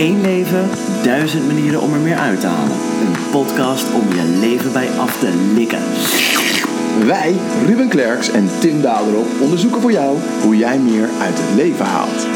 Eén 0.00 0.20
leven, 0.20 0.68
duizend 1.02 1.46
manieren 1.46 1.80
om 1.80 1.92
er 1.92 2.00
meer 2.00 2.16
uit 2.16 2.40
te 2.40 2.46
halen. 2.46 2.76
Een 2.76 3.30
podcast 3.30 3.94
om 3.94 4.08
je 4.08 4.38
leven 4.40 4.72
bij 4.72 4.88
af 4.88 5.18
te 5.18 5.52
likken. 5.54 5.80
Wij, 7.06 7.34
Ruben 7.66 7.88
Klerks 7.88 8.30
en 8.30 8.48
Tim 8.60 8.82
Daderop, 8.82 9.26
onderzoeken 9.40 9.80
voor 9.80 9.92
jou 9.92 10.18
hoe 10.42 10.56
jij 10.56 10.78
meer 10.78 11.08
uit 11.20 11.34
het 11.38 11.54
leven 11.54 11.86
haalt. 11.86 12.26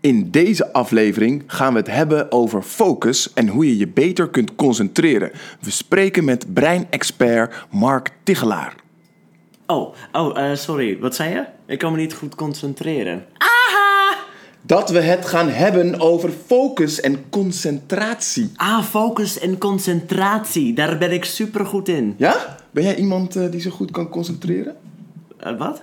In 0.00 0.30
deze 0.30 0.72
aflevering 0.72 1.42
gaan 1.46 1.72
we 1.72 1.78
het 1.78 1.90
hebben 1.90 2.32
over 2.32 2.62
focus 2.62 3.32
en 3.32 3.48
hoe 3.48 3.66
je 3.66 3.78
je 3.78 3.88
beter 3.88 4.28
kunt 4.28 4.54
concentreren. 4.54 5.30
We 5.60 5.70
spreken 5.70 6.24
met 6.24 6.54
breinexpert 6.54 7.66
Mark 7.70 8.10
Tigelaar. 8.22 8.74
Oh, 9.66 9.94
oh 10.12 10.38
eh, 10.38 10.56
sorry. 10.56 10.98
Wat 10.98 11.14
zei 11.14 11.34
je? 11.34 11.44
Ik 11.66 11.78
kan 11.78 11.92
me 11.92 11.98
niet 11.98 12.14
goed 12.14 12.34
concentreren. 12.34 13.24
Dat 14.66 14.90
we 14.90 15.00
het 15.00 15.26
gaan 15.26 15.48
hebben 15.48 16.00
over 16.00 16.30
focus 16.46 17.00
en 17.00 17.28
concentratie. 17.30 18.52
Ah, 18.56 18.82
focus 18.82 19.38
en 19.38 19.58
concentratie. 19.58 20.74
Daar 20.74 20.98
ben 20.98 21.12
ik 21.12 21.24
super 21.24 21.66
goed 21.66 21.88
in. 21.88 22.14
Ja? 22.16 22.56
Ben 22.70 22.82
jij 22.82 22.96
iemand 22.96 23.36
eh, 23.36 23.50
die 23.50 23.60
zich 23.60 23.72
goed 23.72 23.90
kan 23.90 24.08
concentreren? 24.08 24.76
Eh, 25.38 25.58
wat? 25.58 25.82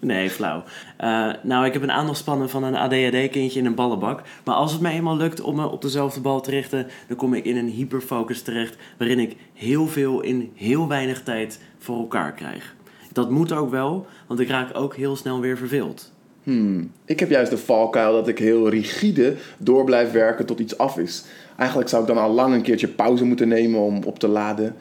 Nee, 0.00 0.30
flauw. 0.30 0.62
Eh, 0.96 1.28
nou, 1.42 1.66
ik 1.66 1.72
heb 1.72 1.82
een 1.82 1.90
aandachtspannen 1.90 2.50
van 2.50 2.62
een 2.62 2.76
ADHD-kindje 2.76 3.58
in 3.58 3.66
een 3.66 3.74
ballenbak. 3.74 4.22
Maar 4.44 4.54
als 4.54 4.72
het 4.72 4.80
mij 4.80 4.92
eenmaal 4.92 5.16
lukt 5.16 5.40
om 5.40 5.56
me 5.56 5.66
op 5.66 5.82
dezelfde 5.82 6.20
bal 6.20 6.40
te 6.40 6.50
richten, 6.50 6.86
dan 7.08 7.16
kom 7.16 7.34
ik 7.34 7.44
in 7.44 7.56
een 7.56 7.68
hyperfocus 7.68 8.42
terecht. 8.42 8.76
Waarin 8.98 9.18
ik 9.18 9.36
heel 9.54 9.86
veel 9.86 10.20
in 10.20 10.52
heel 10.54 10.88
weinig 10.88 11.22
tijd 11.22 11.60
voor 11.78 11.98
elkaar 11.98 12.32
krijg. 12.32 12.74
Dat 13.12 13.30
moet 13.30 13.52
ook 13.52 13.70
wel, 13.70 14.06
want 14.26 14.40
ik 14.40 14.48
raak 14.48 14.76
ook 14.76 14.96
heel 14.96 15.16
snel 15.16 15.40
weer 15.40 15.56
verveeld. 15.56 16.12
Hmm. 16.50 16.90
Ik 17.04 17.20
heb 17.20 17.30
juist 17.30 17.50
de 17.50 17.58
valkuil 17.58 18.12
dat 18.12 18.28
ik 18.28 18.38
heel 18.38 18.68
rigide 18.68 19.34
door 19.58 19.84
blijf 19.84 20.12
werken 20.12 20.46
tot 20.46 20.60
iets 20.60 20.78
af 20.78 20.98
is. 20.98 21.24
Eigenlijk 21.56 21.88
zou 21.88 22.02
ik 22.02 22.08
dan 22.08 22.18
al 22.18 22.30
lang 22.30 22.54
een 22.54 22.62
keertje 22.62 22.88
pauze 22.88 23.24
moeten 23.24 23.48
nemen 23.48 23.80
om 23.80 24.02
op 24.04 24.18
te 24.18 24.28
laden. 24.28 24.74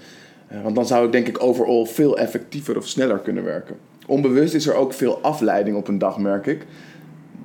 Eh, 0.47 0.61
Want 0.63 0.75
dan 0.75 0.85
zou 0.85 1.05
ik 1.05 1.11
denk 1.11 1.27
ik 1.27 1.43
overal 1.43 1.85
veel 1.85 2.17
effectiever 2.17 2.77
of 2.77 2.87
sneller 2.87 3.19
kunnen 3.19 3.43
werken. 3.43 3.75
Onbewust 4.07 4.53
is 4.53 4.67
er 4.67 4.75
ook 4.75 4.93
veel 4.93 5.19
afleiding 5.21 5.77
op 5.77 5.87
een 5.87 5.97
dag, 5.97 6.17
merk 6.17 6.45
ik. 6.45 6.65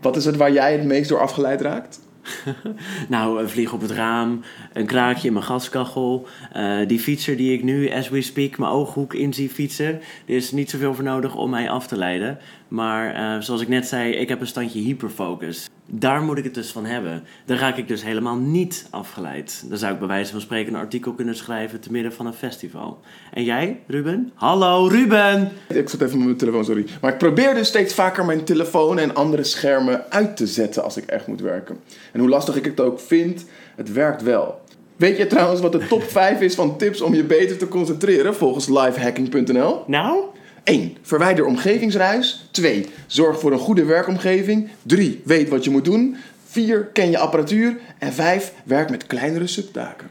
Wat 0.01 0.17
is 0.17 0.25
het 0.25 0.37
waar 0.37 0.53
jij 0.53 0.73
het 0.73 0.85
meest 0.85 1.09
door 1.09 1.21
afgeleid 1.21 1.61
raakt? 1.61 2.01
Nou, 3.09 3.41
een 3.43 3.49
vlieg 3.49 3.73
op 3.73 3.81
het 3.81 3.91
raam, 3.91 4.41
een 4.73 4.87
kraakje 4.87 5.27
in 5.27 5.33
mijn 5.33 5.45
gaskachel. 5.45 6.27
eh, 6.53 6.79
die 6.87 6.99
fietser 6.99 7.37
die 7.37 7.53
ik 7.53 7.63
nu, 7.63 7.91
as 7.93 8.09
we 8.09 8.23
speak, 8.23 8.59
mijn 8.59 8.73
ooghoek 8.73 9.15
in 9.15 9.35
zie 9.35 9.49
fietsen. 9.49 10.01
Er 10.27 10.35
is 10.35 10.53
niet 10.53 10.71
zoveel 10.71 10.95
voor 10.95 11.05
nodig 11.05 11.37
om 11.37 11.51
mij 11.51 11.71
af 11.71 11.87
te 11.87 11.97
leiden. 11.97 12.39
Maar 12.75 13.15
eh, 13.15 13.41
zoals 13.41 13.61
ik 13.61 13.69
net 13.69 13.87
zei, 13.87 14.13
ik 14.13 14.29
heb 14.29 14.41
een 14.41 14.47
standje 14.47 14.81
hyperfocus. 14.81 15.69
Daar 15.87 16.23
moet 16.23 16.39
ik 16.39 16.45
het 16.45 16.55
dus 16.55 16.71
van 16.71 16.85
hebben. 16.85 17.23
Dan 17.47 17.57
raak 17.57 17.77
ik 17.77 17.89
dus 17.89 18.03
helemaal 18.03 18.37
niet 18.37 18.87
afgeleid. 18.91 19.65
Dan 19.69 19.79
zou 19.79 19.93
ik 19.93 19.99
bij 19.99 20.09
wijze 20.09 20.33
van 20.33 20.41
spreken 20.41 20.75
een 20.75 20.81
artikel 20.81 21.13
kunnen 21.13 21.37
schrijven 21.37 21.81
te 21.81 21.93
midden 21.93 22.13
van 22.13 22.27
een 22.27 22.33
festival. 22.33 23.01
En 23.33 23.45
jij, 23.45 23.81
Ruben? 23.87 24.33
Hallo, 24.35 24.87
Ruben! 24.87 25.53
Ik 25.69 25.89
zat 25.89 26.01
even 26.01 26.17
met 26.17 26.27
mijn 26.27 26.37
telefoon, 26.39 26.65
sorry. 26.65 26.87
Maar 27.01 27.13
ik 27.13 27.19
probeer 27.19 27.55
dus 27.55 27.69
steeds 27.69 27.95
vaker 27.95 28.25
mijn 28.25 28.45
telefoon 28.45 28.99
en 28.99 29.15
andere 29.15 29.45
schermen 29.45 30.11
uit 30.11 30.37
te 30.37 30.47
zetten 30.47 30.85
als 30.85 30.97
ik 30.97 31.05
echt 31.05 31.27
moet 31.27 31.41
werken. 31.41 31.77
En 32.13 32.21
hoe 32.21 32.29
lastig 32.29 32.57
ik 32.57 32.65
het 32.65 32.81
ook 32.81 33.01
vind, 33.01 33.45
het 33.77 33.93
werkt 33.93 34.23
wel. 34.23 34.61
Weet 34.97 35.17
je 35.17 35.27
trouwens 35.27 35.61
wat 35.61 35.73
de 35.73 35.87
top 35.87 36.03
5 36.21 36.41
is 36.41 36.55
van 36.55 36.77
tips 36.77 37.01
om 37.01 37.15
je 37.15 37.25
beter 37.25 37.57
te 37.57 37.69
concentreren 37.69 38.35
volgens 38.35 38.69
livehacking.nl? 38.69 39.83
Nou? 39.87 40.25
1. 40.65 40.97
Verwijder 41.03 41.45
omgevingsruis. 41.45 42.49
2. 42.51 42.87
Zorg 43.07 43.41
voor 43.41 43.53
een 43.53 43.59
goede 43.59 43.85
werkomgeving. 43.85 44.69
3. 44.83 45.23
Weet 45.25 45.49
wat 45.49 45.65
je 45.65 45.71
moet 45.71 45.85
doen. 45.85 46.17
4. 46.45 46.85
Ken 46.85 47.11
je 47.11 47.19
apparatuur. 47.19 47.77
En 47.99 48.13
5. 48.13 48.53
Werk 48.65 48.91
met 48.91 49.07
kleinere 49.07 49.47
subtaken. 49.47 50.11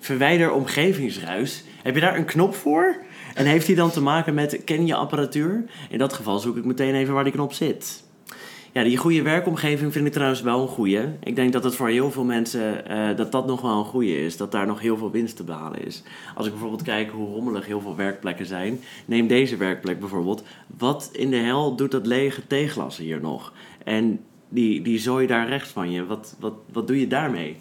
Verwijder 0.00 0.52
omgevingsruis. 0.52 1.64
Heb 1.82 1.94
je 1.94 2.00
daar 2.00 2.16
een 2.16 2.24
knop 2.24 2.54
voor? 2.54 2.96
En 3.34 3.46
heeft 3.46 3.66
die 3.66 3.76
dan 3.76 3.90
te 3.90 4.00
maken 4.00 4.34
met 4.34 4.64
ken 4.64 4.86
je 4.86 4.94
apparatuur? 4.94 5.64
In 5.88 5.98
dat 5.98 6.12
geval 6.12 6.38
zoek 6.38 6.56
ik 6.56 6.64
meteen 6.64 6.94
even 6.94 7.14
waar 7.14 7.24
die 7.24 7.32
knop 7.32 7.52
zit. 7.52 8.02
Ja, 8.74 8.82
die 8.82 8.96
goede 8.96 9.22
werkomgeving 9.22 9.92
vind 9.92 10.06
ik 10.06 10.12
trouwens 10.12 10.42
wel 10.42 10.62
een 10.62 10.68
goede. 10.68 11.12
Ik 11.22 11.36
denk 11.36 11.52
dat 11.52 11.64
het 11.64 11.74
voor 11.74 11.88
heel 11.88 12.10
veel 12.10 12.24
mensen 12.24 12.88
eh, 12.88 13.16
dat 13.16 13.32
dat 13.32 13.46
nog 13.46 13.60
wel 13.60 13.78
een 13.78 13.84
goede 13.84 14.24
is. 14.24 14.36
Dat 14.36 14.52
daar 14.52 14.66
nog 14.66 14.80
heel 14.80 14.96
veel 14.96 15.10
winst 15.10 15.36
te 15.36 15.44
behalen 15.44 15.86
is. 15.86 16.02
Als 16.34 16.46
ik 16.46 16.52
bijvoorbeeld 16.52 16.82
kijk 16.82 17.10
hoe 17.10 17.28
rommelig 17.28 17.66
heel 17.66 17.80
veel 17.80 17.96
werkplekken 17.96 18.46
zijn. 18.46 18.80
Neem 19.04 19.26
deze 19.26 19.56
werkplek 19.56 20.00
bijvoorbeeld. 20.00 20.42
Wat 20.78 21.08
in 21.12 21.30
de 21.30 21.36
hel 21.36 21.76
doet 21.76 21.90
dat 21.90 22.06
lege 22.06 22.46
theeglas 22.46 22.96
hier 22.96 23.20
nog? 23.20 23.52
En 23.84 24.20
die, 24.48 24.82
die 24.82 24.98
zooi 24.98 25.26
daar 25.26 25.48
rechts 25.48 25.70
van 25.70 25.90
je. 25.90 26.06
Wat, 26.06 26.36
wat, 26.38 26.54
wat 26.72 26.86
doe 26.86 27.00
je 27.00 27.06
daarmee? 27.06 27.56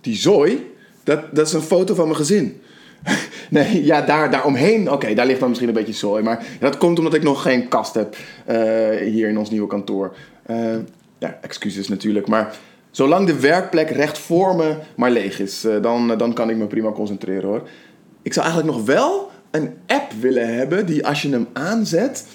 Die 0.00 0.16
zooi, 0.16 0.70
dat, 1.02 1.34
dat 1.36 1.46
is 1.46 1.52
een 1.52 1.60
foto 1.60 1.94
van 1.94 2.04
mijn 2.04 2.16
gezin. 2.16 2.60
Nee, 3.50 3.84
ja, 3.84 4.00
daar, 4.02 4.30
daar 4.30 4.44
omheen. 4.44 4.90
Oké, 4.90 5.14
daar 5.14 5.26
ligt 5.26 5.40
dan 5.40 5.48
misschien 5.48 5.68
een 5.68 5.74
beetje 5.74 5.92
zooi. 5.92 6.22
Maar 6.22 6.44
dat 6.60 6.78
komt 6.78 6.98
omdat 6.98 7.14
ik 7.14 7.22
nog 7.22 7.42
geen 7.42 7.68
kast 7.68 7.94
heb 7.94 8.16
eh, 8.44 8.56
hier 9.00 9.28
in 9.28 9.38
ons 9.38 9.50
nieuwe 9.50 9.66
kantoor. 9.66 10.14
Eh, 10.46 10.76
ja, 11.18 11.38
excuses 11.42 11.88
natuurlijk. 11.88 12.26
Maar 12.26 12.56
zolang 12.90 13.26
de 13.26 13.40
werkplek 13.40 13.90
recht 13.90 14.18
voor 14.18 14.56
me 14.56 14.76
maar 14.96 15.10
leeg 15.10 15.40
is, 15.40 15.64
eh, 15.64 15.82
dan, 15.82 16.18
dan 16.18 16.32
kan 16.32 16.50
ik 16.50 16.56
me 16.56 16.66
prima 16.66 16.90
concentreren 16.92 17.48
hoor. 17.48 17.68
Ik 18.22 18.32
zou 18.32 18.46
eigenlijk 18.46 18.76
nog 18.76 18.86
wel 18.86 19.30
een 19.50 19.74
app 19.86 20.12
willen 20.20 20.54
hebben 20.54 20.86
die 20.86 21.06
als 21.06 21.22
je 21.22 21.28
hem 21.30 21.46
aanzet. 21.52 22.26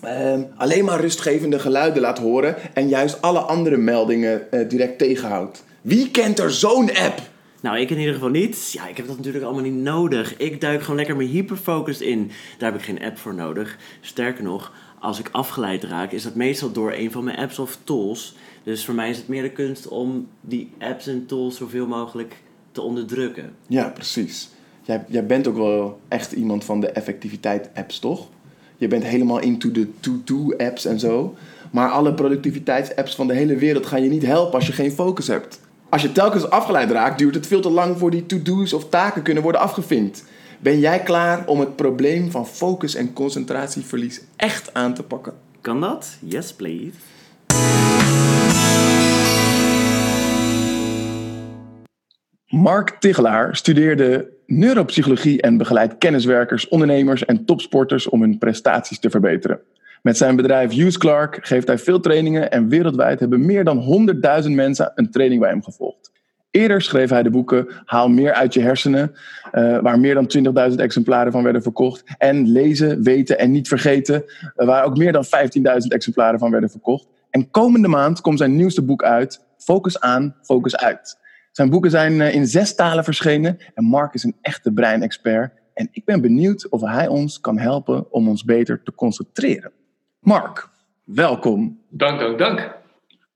eh, 0.00 0.34
alleen 0.56 0.84
maar 0.84 1.00
rustgevende 1.00 1.58
geluiden 1.58 2.02
laat 2.02 2.18
horen 2.18 2.56
en 2.74 2.88
juist 2.88 3.22
alle 3.22 3.38
andere 3.38 3.76
meldingen 3.76 4.52
eh, 4.52 4.68
direct 4.68 4.98
tegenhoudt. 4.98 5.64
Wie 5.82 6.10
kent 6.10 6.38
er 6.38 6.50
zo'n 6.52 6.90
app? 6.96 7.20
Nou, 7.62 7.78
ik 7.78 7.90
in 7.90 7.98
ieder 7.98 8.14
geval 8.14 8.28
niet. 8.28 8.72
Ja, 8.72 8.86
ik 8.88 8.96
heb 8.96 9.06
dat 9.06 9.16
natuurlijk 9.16 9.44
allemaal 9.44 9.62
niet 9.62 9.82
nodig. 9.82 10.36
Ik 10.36 10.60
duik 10.60 10.80
gewoon 10.80 10.96
lekker 10.96 11.16
mijn 11.16 11.28
hyperfocus 11.28 12.00
in. 12.00 12.30
Daar 12.58 12.70
heb 12.70 12.80
ik 12.80 12.86
geen 12.86 13.02
app 13.02 13.18
voor 13.18 13.34
nodig. 13.34 13.76
Sterker 14.00 14.44
nog, 14.44 14.72
als 15.00 15.18
ik 15.18 15.28
afgeleid 15.32 15.84
raak, 15.84 16.12
is 16.12 16.22
dat 16.22 16.34
meestal 16.34 16.72
door 16.72 16.92
een 16.92 17.12
van 17.12 17.24
mijn 17.24 17.36
apps 17.36 17.58
of 17.58 17.78
tools. 17.84 18.34
Dus 18.62 18.84
voor 18.84 18.94
mij 18.94 19.10
is 19.10 19.16
het 19.16 19.28
meer 19.28 19.42
de 19.42 19.50
kunst 19.50 19.88
om 19.88 20.28
die 20.40 20.72
apps 20.78 21.06
en 21.06 21.26
tools 21.26 21.56
zoveel 21.56 21.86
mogelijk 21.86 22.36
te 22.72 22.80
onderdrukken. 22.80 23.54
Ja, 23.66 23.88
precies. 23.88 24.48
Jij, 24.82 25.04
jij 25.08 25.26
bent 25.26 25.48
ook 25.48 25.56
wel 25.56 26.00
echt 26.08 26.32
iemand 26.32 26.64
van 26.64 26.80
de 26.80 26.88
effectiviteit-apps, 26.88 27.98
toch? 27.98 28.26
Je 28.76 28.88
bent 28.88 29.04
helemaal 29.04 29.38
into 29.38 29.70
de 29.70 29.88
to-do-apps 30.00 30.84
en 30.84 30.98
zo. 30.98 31.34
Maar 31.70 31.90
alle 31.90 32.14
productiviteits-apps 32.14 33.14
van 33.14 33.26
de 33.26 33.34
hele 33.34 33.56
wereld 33.56 33.86
gaan 33.86 34.02
je 34.02 34.08
niet 34.08 34.26
helpen 34.26 34.54
als 34.54 34.66
je 34.66 34.72
geen 34.72 34.92
focus 34.92 35.26
hebt. 35.26 35.60
Als 35.88 36.02
je 36.02 36.12
telkens 36.12 36.50
afgeleid 36.50 36.90
raakt, 36.90 37.18
duurt 37.18 37.34
het 37.34 37.46
veel 37.46 37.60
te 37.60 37.70
lang 37.70 37.98
voor 37.98 38.10
die 38.10 38.26
to-do's 38.26 38.72
of 38.72 38.88
taken 38.88 39.22
kunnen 39.22 39.42
worden 39.42 39.60
afgevinkt. 39.60 40.24
Ben 40.60 40.78
jij 40.78 41.02
klaar 41.02 41.46
om 41.46 41.60
het 41.60 41.76
probleem 41.76 42.30
van 42.30 42.46
focus 42.46 42.94
en 42.94 43.12
concentratieverlies 43.12 44.22
echt 44.36 44.74
aan 44.74 44.94
te 44.94 45.02
pakken? 45.02 45.32
Kan 45.60 45.80
dat? 45.80 46.18
Yes, 46.20 46.54
please. 46.54 46.92
Mark 52.46 52.96
Tigelaar 52.98 53.56
studeerde 53.56 54.28
neuropsychologie 54.46 55.42
en 55.42 55.56
begeleidt 55.56 55.98
kenniswerkers, 55.98 56.68
ondernemers 56.68 57.24
en 57.24 57.44
topsporters 57.44 58.08
om 58.08 58.20
hun 58.20 58.38
prestaties 58.38 58.98
te 58.98 59.10
verbeteren. 59.10 59.60
Met 60.02 60.16
zijn 60.16 60.36
bedrijf 60.36 60.72
Hughes 60.72 60.98
Clark 60.98 61.38
geeft 61.40 61.66
hij 61.66 61.78
veel 61.78 62.00
trainingen 62.00 62.50
en 62.50 62.68
wereldwijd 62.68 63.20
hebben 63.20 63.46
meer 63.46 63.64
dan 63.64 64.08
100.000 64.44 64.50
mensen 64.50 64.92
een 64.94 65.10
training 65.10 65.40
bij 65.40 65.50
hem 65.50 65.62
gevolgd. 65.62 66.10
Eerder 66.50 66.82
schreef 66.82 67.10
hij 67.10 67.22
de 67.22 67.30
boeken 67.30 67.68
Haal 67.84 68.08
meer 68.08 68.32
uit 68.32 68.54
je 68.54 68.60
hersenen, 68.60 69.14
eh, 69.50 69.78
waar 69.78 69.98
meer 69.98 70.14
dan 70.14 70.26
20.000 70.26 70.80
exemplaren 70.80 71.32
van 71.32 71.42
werden 71.42 71.62
verkocht. 71.62 72.02
En 72.18 72.48
Lezen, 72.48 73.02
Weten 73.02 73.38
en 73.38 73.50
Niet 73.50 73.68
Vergeten, 73.68 74.24
eh, 74.56 74.66
waar 74.66 74.84
ook 74.84 74.96
meer 74.96 75.12
dan 75.12 75.24
15.000 75.24 75.92
exemplaren 75.92 76.38
van 76.38 76.50
werden 76.50 76.70
verkocht. 76.70 77.06
En 77.30 77.50
komende 77.50 77.88
maand 77.88 78.20
komt 78.20 78.38
zijn 78.38 78.56
nieuwste 78.56 78.82
boek 78.82 79.02
uit, 79.02 79.44
Focus 79.58 80.00
aan, 80.00 80.36
Focus 80.42 80.76
uit. 80.76 81.18
Zijn 81.52 81.70
boeken 81.70 81.90
zijn 81.90 82.20
eh, 82.20 82.34
in 82.34 82.46
zes 82.46 82.74
talen 82.74 83.04
verschenen 83.04 83.58
en 83.74 83.84
Mark 83.84 84.14
is 84.14 84.24
een 84.24 84.36
echte 84.40 84.72
breinexpert. 84.72 85.52
En 85.74 85.88
ik 85.92 86.04
ben 86.04 86.20
benieuwd 86.20 86.68
of 86.68 86.80
hij 86.80 87.08
ons 87.08 87.40
kan 87.40 87.58
helpen 87.58 88.12
om 88.12 88.28
ons 88.28 88.44
beter 88.44 88.82
te 88.82 88.94
concentreren. 88.94 89.72
Mark, 90.20 90.68
welkom. 91.04 91.80
Dank, 91.88 92.20
dank, 92.20 92.38
dank. 92.38 92.76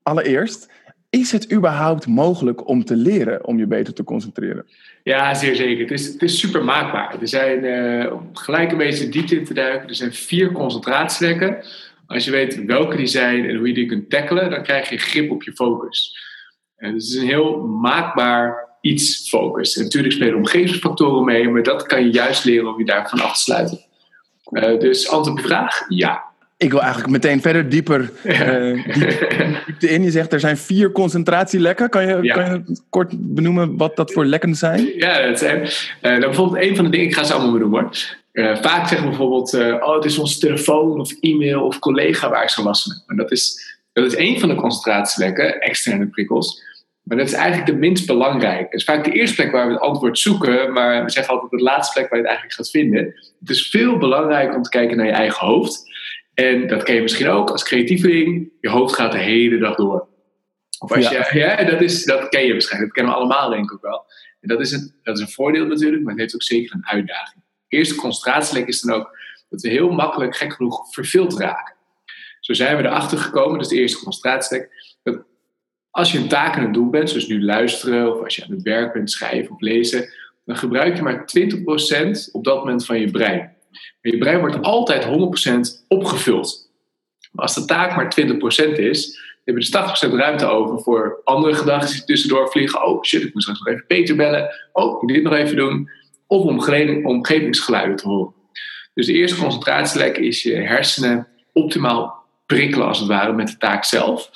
Allereerst, 0.03 0.69
is 1.13 1.31
het 1.31 1.51
überhaupt 1.51 2.07
mogelijk 2.07 2.67
om 2.67 2.85
te 2.85 2.95
leren 2.95 3.45
om 3.45 3.57
je 3.57 3.67
beter 3.67 3.93
te 3.93 4.03
concentreren? 4.03 4.65
Ja, 5.03 5.33
zeer 5.33 5.55
zeker. 5.55 5.81
Het 5.81 5.91
is, 5.91 6.07
het 6.07 6.21
is 6.21 6.39
super 6.39 6.63
maakbaar. 6.63 7.21
Er 7.21 7.27
zijn, 7.27 7.65
eh, 7.65 8.13
om 8.13 8.29
gelijk 8.33 8.71
een 8.71 8.77
beetje 8.77 9.09
diepte 9.09 9.35
in 9.35 9.45
te 9.45 9.53
duiken, 9.53 9.89
er 9.89 9.95
zijn 9.95 10.13
vier 10.13 10.51
concentratielekken. 10.51 11.63
Als 12.07 12.25
je 12.25 12.31
weet 12.31 12.65
welke 12.65 12.95
die 12.95 13.07
zijn 13.07 13.49
en 13.49 13.55
hoe 13.55 13.67
je 13.67 13.73
die 13.73 13.85
kunt 13.85 14.09
tackelen, 14.09 14.49
dan 14.49 14.63
krijg 14.63 14.89
je 14.89 14.97
grip 14.97 15.31
op 15.31 15.43
je 15.43 15.53
focus. 15.53 16.17
En 16.77 16.93
dus 16.93 17.03
het 17.03 17.13
is 17.13 17.21
een 17.21 17.27
heel 17.27 17.67
maakbaar 17.67 18.77
iets, 18.81 19.29
focus. 19.29 19.77
En 19.77 19.83
natuurlijk 19.83 20.13
spelen 20.13 20.35
omgevingsfactoren 20.35 21.25
mee, 21.25 21.49
maar 21.49 21.63
dat 21.63 21.85
kan 21.85 22.03
je 22.03 22.11
juist 22.11 22.45
leren 22.45 22.73
om 22.73 22.79
je 22.79 22.85
daarvan 22.85 23.19
af 23.19 23.33
te 23.33 23.41
sluiten. 23.41 23.79
Eh, 24.43 24.79
dus 24.79 25.09
antwoord 25.09 25.37
op 25.37 25.43
je 25.43 25.47
vraag, 25.47 25.85
ja. 25.87 26.23
Ik 26.63 26.71
wil 26.71 26.81
eigenlijk 26.81 27.11
meteen 27.11 27.41
verder 27.41 27.69
dieper 27.69 28.11
uh, 28.23 28.85
diepte 29.65 29.89
in. 29.89 30.03
Je 30.03 30.11
zegt 30.11 30.33
er 30.33 30.39
zijn 30.39 30.57
vier 30.57 30.91
concentratielekken. 30.91 31.89
Kan 31.89 32.07
je, 32.07 32.31
kan 32.33 32.45
je 32.45 32.81
kort 32.89 33.13
benoemen 33.17 33.77
wat 33.77 33.95
dat 33.95 34.11
voor 34.11 34.25
lekken 34.25 34.55
zijn? 34.55 34.91
Ja, 34.95 35.27
dat 35.27 35.39
zijn 35.39 35.61
uh, 35.61 35.69
nou, 36.01 36.19
bijvoorbeeld 36.19 36.63
een 36.63 36.75
van 36.75 36.85
de 36.85 36.91
dingen, 36.91 37.05
ik 37.05 37.13
ga 37.13 37.23
ze 37.23 37.33
allemaal 37.33 37.51
benoemen 37.51 37.81
hoor. 37.81 37.91
Uh, 38.33 38.55
vaak 38.61 38.87
zeggen 38.87 39.01
we 39.01 39.07
bijvoorbeeld, 39.17 39.53
oh 39.53 39.95
het 39.95 40.05
is 40.05 40.17
onze 40.17 40.39
telefoon 40.39 40.99
of 40.99 41.11
e-mail 41.19 41.65
of 41.65 41.79
collega 41.79 42.29
waar 42.29 42.43
ik 42.43 42.49
zo 42.49 42.63
last 42.63 42.83
van 42.83 42.93
heb. 42.93 43.03
Maar 43.07 43.17
dat 43.17 43.31
is, 43.31 43.75
dat 43.93 44.05
is 44.05 44.15
één 44.15 44.39
van 44.39 44.49
de 44.49 44.55
concentratielekken, 44.55 45.59
externe 45.59 46.07
prikkels. 46.07 46.61
Maar 47.03 47.17
dat 47.17 47.27
is 47.27 47.33
eigenlijk 47.33 47.65
de 47.65 47.75
minst 47.75 48.07
belangrijk. 48.07 48.63
Het 48.63 48.79
is 48.79 48.83
vaak 48.83 49.03
de 49.03 49.11
eerste 49.11 49.35
plek 49.35 49.51
waar 49.51 49.67
we 49.67 49.73
het 49.73 49.81
antwoord 49.81 50.19
zoeken, 50.19 50.73
maar 50.73 51.03
we 51.03 51.11
zeggen 51.11 51.33
altijd 51.33 51.51
de 51.51 51.61
laatste 51.61 51.93
plek 51.93 52.09
waar 52.09 52.19
je 52.19 52.25
het 52.25 52.35
eigenlijk 52.35 52.55
gaat 52.55 52.69
vinden. 52.69 53.03
Het 53.39 53.49
is 53.49 53.69
veel 53.69 53.97
belangrijker 53.97 54.55
om 54.55 54.61
te 54.61 54.69
kijken 54.69 54.97
naar 54.97 55.05
je 55.05 55.11
eigen 55.11 55.47
hoofd. 55.47 55.91
En 56.33 56.67
dat 56.67 56.83
ken 56.83 56.95
je 56.95 57.01
misschien 57.01 57.27
ook 57.27 57.49
als 57.49 57.63
creatieveling. 57.63 58.51
Je 58.61 58.69
hoofd 58.69 58.95
gaat 58.95 59.11
de 59.11 59.17
hele 59.17 59.57
dag 59.57 59.75
door. 59.75 60.07
Of 60.79 60.91
als 60.91 61.09
ja. 61.09 61.27
Je, 61.31 61.39
ja, 61.39 61.63
dat, 61.63 61.81
is, 61.81 62.05
dat 62.05 62.29
ken 62.29 62.45
je 62.45 62.51
waarschijnlijk. 62.51 62.93
Dat 62.93 63.03
kennen 63.03 63.13
we 63.13 63.19
allemaal 63.19 63.49
denk 63.49 63.63
ik 63.65 63.73
ook 63.73 63.81
wel. 63.81 64.05
En 64.41 64.47
dat 64.47 64.59
is, 64.59 64.71
een, 64.71 64.93
dat 65.03 65.17
is 65.17 65.21
een 65.21 65.29
voordeel 65.29 65.65
natuurlijk, 65.65 66.03
maar 66.03 66.11
het 66.11 66.21
heeft 66.21 66.35
ook 66.35 66.43
zeker 66.43 66.75
een 66.75 66.87
uitdaging. 66.87 67.43
De 67.67 67.77
eerste 67.77 67.95
concentratielek 67.95 68.67
is 68.67 68.81
dan 68.81 68.95
ook 68.95 69.17
dat 69.49 69.61
we 69.61 69.69
heel 69.69 69.91
makkelijk, 69.91 70.35
gek 70.35 70.53
genoeg, 70.53 70.93
verveeld 70.93 71.39
raken. 71.39 71.75
Zo 72.39 72.53
zijn 72.53 72.77
we 72.77 72.83
erachter 72.83 73.17
gekomen, 73.17 73.53
dat 73.53 73.61
is 73.61 73.67
de 73.67 73.81
eerste 73.81 74.03
concentratielek, 74.03 74.95
dat 75.03 75.23
als 75.89 76.11
je 76.11 76.17
een 76.17 76.27
taak 76.27 76.55
aan 76.55 76.63
het 76.63 76.73
doen 76.73 76.91
bent, 76.91 77.09
zoals 77.09 77.27
nu 77.27 77.43
luisteren, 77.43 78.13
of 78.13 78.23
als 78.23 78.35
je 78.35 78.43
aan 78.43 78.51
het 78.51 78.61
werk 78.61 78.93
bent, 78.93 79.11
schrijven 79.11 79.53
of 79.53 79.61
lezen, 79.61 80.09
dan 80.45 80.57
gebruik 80.57 80.95
je 80.95 81.01
maar 81.01 81.25
20% 82.27 82.31
op 82.31 82.43
dat 82.43 82.57
moment 82.57 82.85
van 82.85 82.99
je 82.99 83.11
brein. 83.11 83.52
Je 84.01 84.17
brein 84.17 84.39
wordt 84.39 84.61
altijd 84.61 85.05
100% 85.05 85.87
opgevuld. 85.87 86.71
Maar 87.31 87.45
als 87.45 87.55
de 87.55 87.65
taak 87.65 87.95
maar 87.95 88.15
20% 88.21 88.77
is, 88.77 89.19
heb 89.45 89.57
je 89.57 89.71
dus 89.71 90.09
80% 90.09 90.13
ruimte 90.13 90.45
over 90.45 90.79
voor 90.79 91.21
andere 91.23 91.53
gedachten 91.53 91.95
die 91.95 92.03
tussendoor 92.03 92.51
vliegen. 92.51 92.85
Oh 92.85 93.03
shit, 93.03 93.23
ik 93.23 93.33
moet 93.33 93.41
straks 93.41 93.59
nog 93.59 93.67
even 93.67 93.85
Peter 93.87 94.15
bellen. 94.15 94.49
Oh, 94.71 94.95
ik 94.95 95.01
moet 95.01 95.13
dit 95.13 95.23
nog 95.23 95.33
even 95.33 95.55
doen. 95.55 95.89
Of 96.27 96.65
omgevingsgeluiden 97.03 97.95
te 97.95 98.07
horen. 98.07 98.33
Dus 98.93 99.05
de 99.05 99.13
eerste 99.13 99.41
concentratielek 99.41 100.17
is 100.17 100.43
je 100.43 100.55
hersenen 100.55 101.27
optimaal 101.53 102.25
prikkelen 102.45 102.87
als 102.87 102.99
het 102.99 103.07
ware 103.07 103.33
met 103.33 103.47
de 103.47 103.57
taak 103.57 103.83
zelf. 103.83 104.29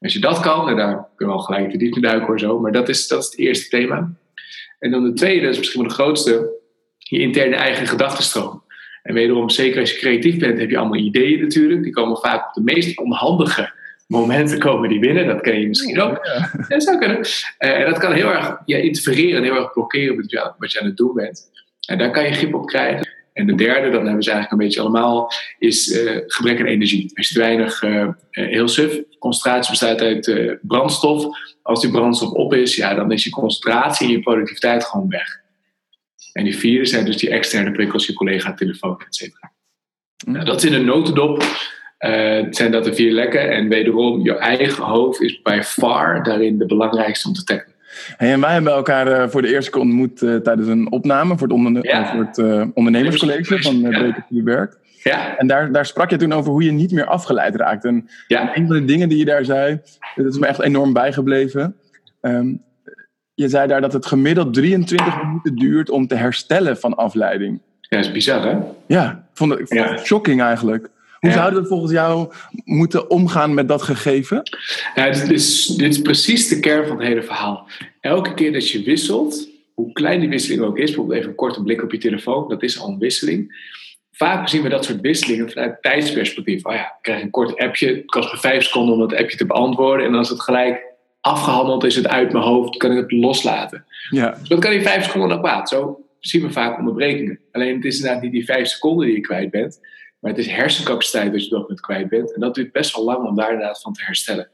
Als 0.00 0.12
je 0.12 0.20
dat 0.20 0.40
kan, 0.40 0.68
en 0.68 0.76
daar 0.76 1.08
kunnen 1.16 1.34
we 1.34 1.40
al 1.40 1.46
gelijk 1.46 1.70
de 1.70 1.78
diepte 1.78 2.00
duiken 2.00 2.34
of 2.34 2.40
zo, 2.40 2.60
maar 2.60 2.72
dat 2.72 2.88
is, 2.88 3.08
dat 3.08 3.18
is 3.18 3.24
het 3.24 3.38
eerste 3.38 3.68
thema. 3.68 4.12
En 4.78 4.90
dan 4.90 5.04
de 5.04 5.12
tweede, 5.12 5.40
dat 5.40 5.50
is 5.50 5.58
misschien 5.58 5.80
wel 5.80 5.88
de 5.88 5.96
grootste, 5.96 6.50
je 6.98 7.18
interne 7.18 7.56
eigen 7.56 7.86
gedachtenstroom. 7.86 8.62
En 9.02 9.14
wederom, 9.14 9.50
zeker 9.50 9.80
als 9.80 9.92
je 9.92 9.98
creatief 9.98 10.38
bent, 10.38 10.58
heb 10.58 10.70
je 10.70 10.78
allemaal 10.78 10.98
ideeën 10.98 11.40
natuurlijk. 11.40 11.82
Die 11.82 11.92
komen 11.92 12.16
vaak 12.16 12.46
op 12.46 12.54
de 12.54 12.72
meest 12.72 12.98
onhandige 12.98 13.72
momenten 14.06 14.58
komen 14.58 14.88
die 14.88 14.98
binnen. 14.98 15.26
Dat 15.26 15.40
ken 15.40 15.60
je 15.60 15.68
misschien 15.68 16.00
ook. 16.00 16.18
Ja. 16.22 16.64
Dat 16.68 16.82
zou 16.82 16.98
kunnen. 16.98 17.18
Uh, 17.18 17.24
en 17.58 17.90
dat 17.90 17.98
kan 17.98 18.12
heel 18.12 18.32
erg 18.32 18.62
ja, 18.64 18.76
interfereren, 18.76 19.42
heel 19.42 19.56
erg 19.56 19.72
blokkeren 19.72 20.16
met 20.16 20.54
wat 20.58 20.72
je 20.72 20.80
aan 20.80 20.86
het 20.86 20.96
doen 20.96 21.14
bent. 21.14 21.50
En 21.86 21.98
daar 21.98 22.10
kan 22.10 22.24
je 22.24 22.32
grip 22.32 22.54
op 22.54 22.66
krijgen. 22.66 23.08
En 23.32 23.46
de 23.46 23.54
derde, 23.54 23.90
dat 23.90 24.02
hebben 24.02 24.22
ze 24.22 24.30
eigenlijk 24.30 24.50
een 24.50 24.66
beetje 24.68 24.80
allemaal, 24.80 25.32
is 25.58 25.88
uh, 25.88 26.20
gebrek 26.26 26.60
aan 26.60 26.66
energie. 26.66 27.10
Als 27.14 27.28
je 27.28 27.34
te 27.34 27.40
weinig, 27.40 27.82
uh, 27.82 28.08
heel 28.30 28.68
suf, 28.68 29.00
concentratie 29.18 29.70
bestaat 29.70 30.00
uit 30.00 30.58
brandstof. 30.62 31.26
Als 31.62 31.80
die 31.80 31.90
brandstof 31.90 32.30
op 32.30 32.54
is, 32.54 32.76
ja, 32.76 32.94
dan 32.94 33.12
is 33.12 33.24
je 33.24 33.30
concentratie 33.30 34.06
en 34.06 34.12
je 34.12 34.20
productiviteit 34.20 34.84
gewoon 34.84 35.08
weg. 35.08 35.40
En 36.38 36.44
die 36.44 36.56
vierde 36.56 36.86
zijn 36.86 37.04
dus 37.04 37.16
die 37.16 37.30
externe 37.30 37.72
prikkels, 37.72 38.06
je 38.06 38.12
collega, 38.12 38.54
telefoon, 38.54 39.00
et 39.06 39.14
cetera. 39.14 39.52
Nou, 40.26 40.44
dat 40.44 40.62
is 40.62 40.70
in 40.70 40.74
een 40.74 40.84
notendop. 40.84 41.42
Uh, 41.42 42.46
zijn 42.50 42.70
dat 42.70 42.84
de 42.84 42.94
vier 42.94 43.12
lekken. 43.12 43.50
En 43.50 43.68
wederom, 43.68 44.22
je 44.22 44.36
eigen 44.36 44.84
hoofd 44.84 45.20
is 45.20 45.42
by 45.42 45.60
far 45.62 46.22
daarin 46.22 46.58
de 46.58 46.66
belangrijkste 46.66 47.28
om 47.28 47.34
te 47.34 47.44
tackelen. 47.44 47.74
Hey, 48.16 48.32
en 48.32 48.40
wij 48.40 48.52
hebben 48.52 48.72
elkaar 48.72 49.08
uh, 49.08 49.28
voor 49.28 49.42
de 49.42 49.52
eerste 49.52 49.70
keer 49.70 49.80
ontmoet 49.80 50.22
uh, 50.22 50.36
tijdens 50.36 50.68
een 50.68 50.92
opname 50.92 51.38
voor 51.38 51.46
het, 51.46 51.56
onder 51.56 51.86
ja. 51.86 52.10
voor 52.10 52.24
het 52.24 52.68
ondernemerscollege 52.74 53.62
van 53.62 53.84
uh, 53.84 54.14
ja. 54.28 54.42
werkt. 54.42 54.78
Ja. 55.02 55.36
En 55.36 55.46
daar, 55.46 55.72
daar 55.72 55.86
sprak 55.86 56.10
je 56.10 56.16
toen 56.16 56.32
over 56.32 56.50
hoe 56.50 56.64
je 56.64 56.72
niet 56.72 56.92
meer 56.92 57.06
afgeleid 57.06 57.54
raakt. 57.54 57.84
En 57.84 58.08
ja. 58.26 58.56
een 58.56 58.66
van 58.66 58.76
de 58.76 58.84
dingen 58.84 59.08
die 59.08 59.18
je 59.18 59.24
daar 59.24 59.44
zei, 59.44 59.80
dat 60.14 60.26
is 60.26 60.38
me 60.38 60.46
echt 60.46 60.60
enorm 60.60 60.92
bijgebleven. 60.92 61.76
Um, 62.20 62.66
je 63.38 63.48
zei 63.48 63.68
daar 63.68 63.80
dat 63.80 63.92
het 63.92 64.06
gemiddeld 64.06 64.54
23 64.54 65.22
minuten 65.22 65.56
duurt 65.56 65.90
om 65.90 66.06
te 66.06 66.14
herstellen 66.14 66.78
van 66.78 66.94
afleiding. 66.94 67.60
Ja, 67.80 67.96
dat 67.96 68.06
is 68.06 68.12
bizar 68.12 68.42
hè? 68.42 68.58
Ja, 68.86 69.10
ik 69.10 69.36
vond 69.36 69.58
het, 69.58 69.68
ja. 69.68 69.96
shocking 69.96 70.42
eigenlijk. 70.42 70.90
Hoe 71.18 71.30
zouden 71.30 71.62
we 71.62 71.68
volgens 71.68 71.92
jou 71.92 72.32
moeten 72.64 73.10
omgaan 73.10 73.54
met 73.54 73.68
dat 73.68 73.82
gegeven? 73.82 74.42
Ja, 74.94 75.10
dit, 75.10 75.30
is, 75.30 75.66
dit 75.66 75.92
is 75.92 76.02
precies 76.02 76.48
de 76.48 76.60
kern 76.60 76.86
van 76.86 76.96
het 76.96 77.06
hele 77.06 77.22
verhaal. 77.22 77.68
Elke 78.00 78.34
keer 78.34 78.52
dat 78.52 78.70
je 78.70 78.82
wisselt, 78.82 79.48
hoe 79.74 79.92
klein 79.92 80.20
die 80.20 80.28
wisseling 80.28 80.62
ook 80.62 80.78
is, 80.78 80.86
bijvoorbeeld 80.86 81.18
even 81.18 81.30
een 81.30 81.36
korte 81.36 81.62
blik 81.62 81.82
op 81.82 81.92
je 81.92 81.98
telefoon, 81.98 82.48
dat 82.48 82.62
is 82.62 82.80
al 82.80 82.88
een 82.88 82.98
wisseling. 82.98 83.66
Vaak 84.12 84.48
zien 84.48 84.62
we 84.62 84.68
dat 84.68 84.84
soort 84.84 85.00
wisselingen 85.00 85.50
vanuit 85.50 85.82
tijdsperspectief. 85.82 86.64
Oh 86.64 86.74
ja, 86.74 86.84
ik 86.84 86.98
krijg 87.02 87.22
een 87.22 87.30
kort 87.30 87.58
appje, 87.58 87.88
het 87.88 88.06
kost 88.06 88.32
me 88.32 88.38
vijf 88.38 88.64
seconden 88.64 88.94
om 88.94 89.00
dat 89.00 89.18
appje 89.18 89.36
te 89.36 89.46
beantwoorden. 89.46 90.06
En 90.06 90.12
dan 90.12 90.20
is 90.20 90.28
het 90.28 90.40
gelijk 90.40 90.87
afgehandeld, 91.20 91.84
is 91.84 91.96
het 91.96 92.08
uit 92.08 92.32
mijn 92.32 92.44
hoofd, 92.44 92.76
kan 92.76 92.90
ik 92.90 92.96
het 92.96 93.12
loslaten. 93.12 93.84
Ja. 94.10 94.30
Dus 94.30 94.48
dat 94.48 94.58
kan 94.58 94.72
in 94.72 94.82
vijf 94.82 95.04
seconden 95.04 95.28
nog 95.28 95.40
kwaad. 95.40 95.68
Zo 95.68 96.04
zien 96.20 96.42
we 96.42 96.50
vaak 96.50 96.78
onderbrekingen. 96.78 97.40
Alleen 97.52 97.74
het 97.74 97.84
is 97.84 97.96
inderdaad 97.96 98.22
niet 98.22 98.32
die 98.32 98.44
vijf 98.44 98.68
seconden 98.68 99.06
die 99.06 99.14
je 99.14 99.20
kwijt 99.20 99.50
bent, 99.50 99.80
maar 100.18 100.30
het 100.30 100.40
is 100.40 100.46
hersencapaciteit 100.46 101.32
dat 101.32 101.44
je 101.44 101.50
dat 101.50 101.68
met 101.68 101.80
kwijt 101.80 102.08
bent. 102.08 102.34
En 102.34 102.40
dat 102.40 102.54
duurt 102.54 102.72
best 102.72 102.96
wel 102.96 103.04
lang 103.04 103.26
om 103.26 103.36
daar 103.36 103.52
inderdaad 103.52 103.80
van 103.80 103.92
te 103.92 104.04
herstellen. 104.04 104.50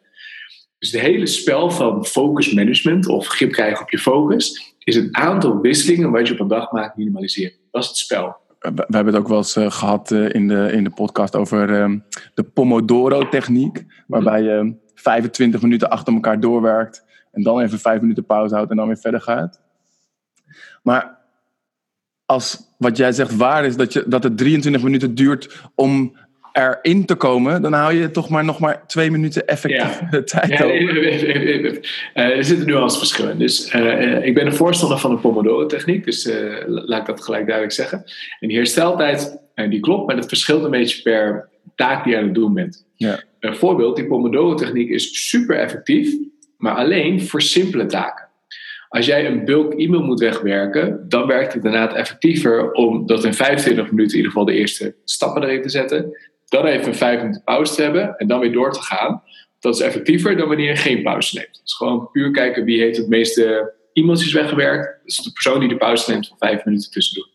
Dus 0.79 0.93
het 0.93 1.01
hele 1.01 1.27
spel 1.27 1.71
van 1.71 2.07
focus 2.07 2.53
management 2.53 3.07
of 3.07 3.27
grip 3.27 3.53
krijgen 3.53 3.83
op 3.83 3.91
je 3.91 3.99
focus, 3.99 4.75
is 4.79 4.95
het 4.95 5.13
aantal 5.13 5.61
wisselingen 5.61 6.11
wat 6.11 6.27
je 6.27 6.33
op 6.33 6.41
een 6.41 6.49
dag 6.49 6.73
maakt 6.73 6.97
minimaliseren. 6.97 7.57
Dat 7.71 7.83
is 7.83 7.89
het 7.89 7.97
spel. 7.97 8.37
We 8.65 8.85
hebben 8.89 9.15
het 9.15 9.23
ook 9.23 9.29
wel 9.29 9.37
eens 9.37 9.57
uh, 9.57 9.71
gehad 9.71 10.11
uh, 10.11 10.35
in, 10.35 10.49
de, 10.49 10.73
in 10.73 10.85
de 10.85 10.91
podcast 10.91 11.37
over 11.37 11.71
uh, 11.71 11.99
de 12.35 12.43
Pomodoro-techniek, 12.43 13.85
waarbij 14.07 14.43
je 14.43 14.75
25 14.95 15.63
minuten 15.63 15.91
achter 15.91 16.15
elkaar 16.15 16.41
doorwerkt 16.41 17.05
en 17.33 17.43
dan 17.43 17.61
even 17.61 17.79
5 17.79 18.01
minuten 18.01 18.25
pauze 18.25 18.55
houdt 18.55 18.71
en 18.71 18.77
dan 18.77 18.87
weer 18.87 18.99
verder 18.99 19.21
gaat. 19.21 19.61
Maar 20.83 21.19
als 22.27 22.75
wat 22.79 22.97
jij 22.97 23.13
zegt 23.13 23.37
waar 23.37 23.65
is, 23.65 23.77
dat, 23.77 23.93
je, 23.93 24.05
dat 24.07 24.23
het 24.23 24.39
23 24.39 24.83
minuten 24.83 25.15
duurt 25.15 25.63
om 25.75 26.17
erin 26.55 27.05
te 27.05 27.15
komen, 27.15 27.63
dan 27.63 27.73
hou 27.73 27.95
je 27.95 28.11
toch 28.11 28.29
maar 28.29 28.45
nog 28.45 28.59
maar 28.59 28.87
twee 28.87 29.11
minuten 29.11 29.47
effectief 29.47 30.01
ja. 30.11 30.23
tijd 30.25 30.49
ja, 30.49 30.65
over. 30.65 30.97
Uh, 30.97 31.83
er 32.15 32.45
zitten 32.45 32.67
nuanceverschillen. 32.67 33.39
Dus 33.39 33.75
uh, 33.75 34.27
ik 34.27 34.35
ben 34.35 34.47
een 34.47 34.55
voorstander 34.55 34.99
van 34.99 35.11
de 35.11 35.21
Pomodoro-techniek, 35.21 36.05
dus 36.05 36.27
uh, 36.27 36.63
laat 36.67 37.01
ik 37.01 37.07
dat 37.07 37.25
gelijk 37.25 37.45
duidelijk 37.45 37.75
zeggen. 37.75 38.05
En 38.41 38.49
die 38.49 38.57
hersteltijd, 38.57 39.39
die 39.55 39.81
klopt, 39.81 40.07
maar 40.07 40.17
dat 40.17 40.29
verschilt 40.29 40.65
een 40.65 40.71
beetje 40.71 41.03
per 41.03 41.49
taak 41.75 42.05
die 42.05 42.13
je 42.13 42.19
aan 42.19 42.25
het 42.25 42.35
doen 42.35 42.55
bent. 42.55 42.87
Ja. 42.97 43.23
Een 43.41 43.57
voorbeeld, 43.57 43.97
die 43.97 44.07
Pomodoro-techniek 44.07 44.91
is 44.91 45.29
super 45.29 45.57
effectief, 45.57 46.17
maar 46.57 46.75
alleen 46.75 47.23
voor 47.23 47.43
simpele 47.43 47.87
taken. 47.87 48.29
Als 48.89 49.07
jij 49.07 49.27
een 49.27 49.45
bulk 49.45 49.73
e-mail 49.73 50.03
moet 50.03 50.21
wegwerken, 50.21 51.05
dan 51.09 51.27
werkt 51.27 51.55
het 51.55 51.65
inderdaad 51.65 51.95
effectiever 51.95 52.73
om 52.73 53.07
dat 53.07 53.25
in 53.25 53.35
25 53.35 53.91
minuten 53.91 54.11
in 54.11 54.17
ieder 54.17 54.31
geval 54.31 54.45
de 54.45 54.55
eerste 54.55 54.95
stappen 55.05 55.43
erin 55.43 55.63
te 55.63 55.69
zetten. 55.69 56.17
Dan 56.49 56.67
even 56.67 56.87
een 56.87 56.95
5 56.95 57.21
minuten 57.21 57.43
pauze 57.45 57.75
te 57.75 57.83
hebben 57.83 58.17
en 58.17 58.27
dan 58.27 58.41
weer 58.41 58.53
door 58.53 58.73
te 58.73 58.83
gaan. 58.83 59.23
Dat 59.61 59.75
is 59.75 59.81
effectiever 59.81 60.37
dan 60.37 60.49
wanneer 60.49 60.69
je 60.69 60.77
geen 60.77 61.03
pauze 61.03 61.37
neemt. 61.37 61.61
Dus 61.63 61.75
gewoon 61.75 62.11
puur 62.11 62.31
kijken 62.31 62.65
wie 62.65 62.81
heeft 62.81 62.97
het 62.97 63.09
meeste 63.09 63.73
e-mailtjes 63.93 64.33
weggewerkt. 64.33 64.85
Dat 64.85 65.01
is 65.05 65.17
de 65.17 65.33
persoon 65.33 65.61
die 65.61 65.69
de 65.69 65.77
pauze 65.77 66.11
neemt 66.11 66.29
van 66.29 66.37
5 66.39 66.65
minuten 66.65 66.91
tussendoor. 66.91 67.29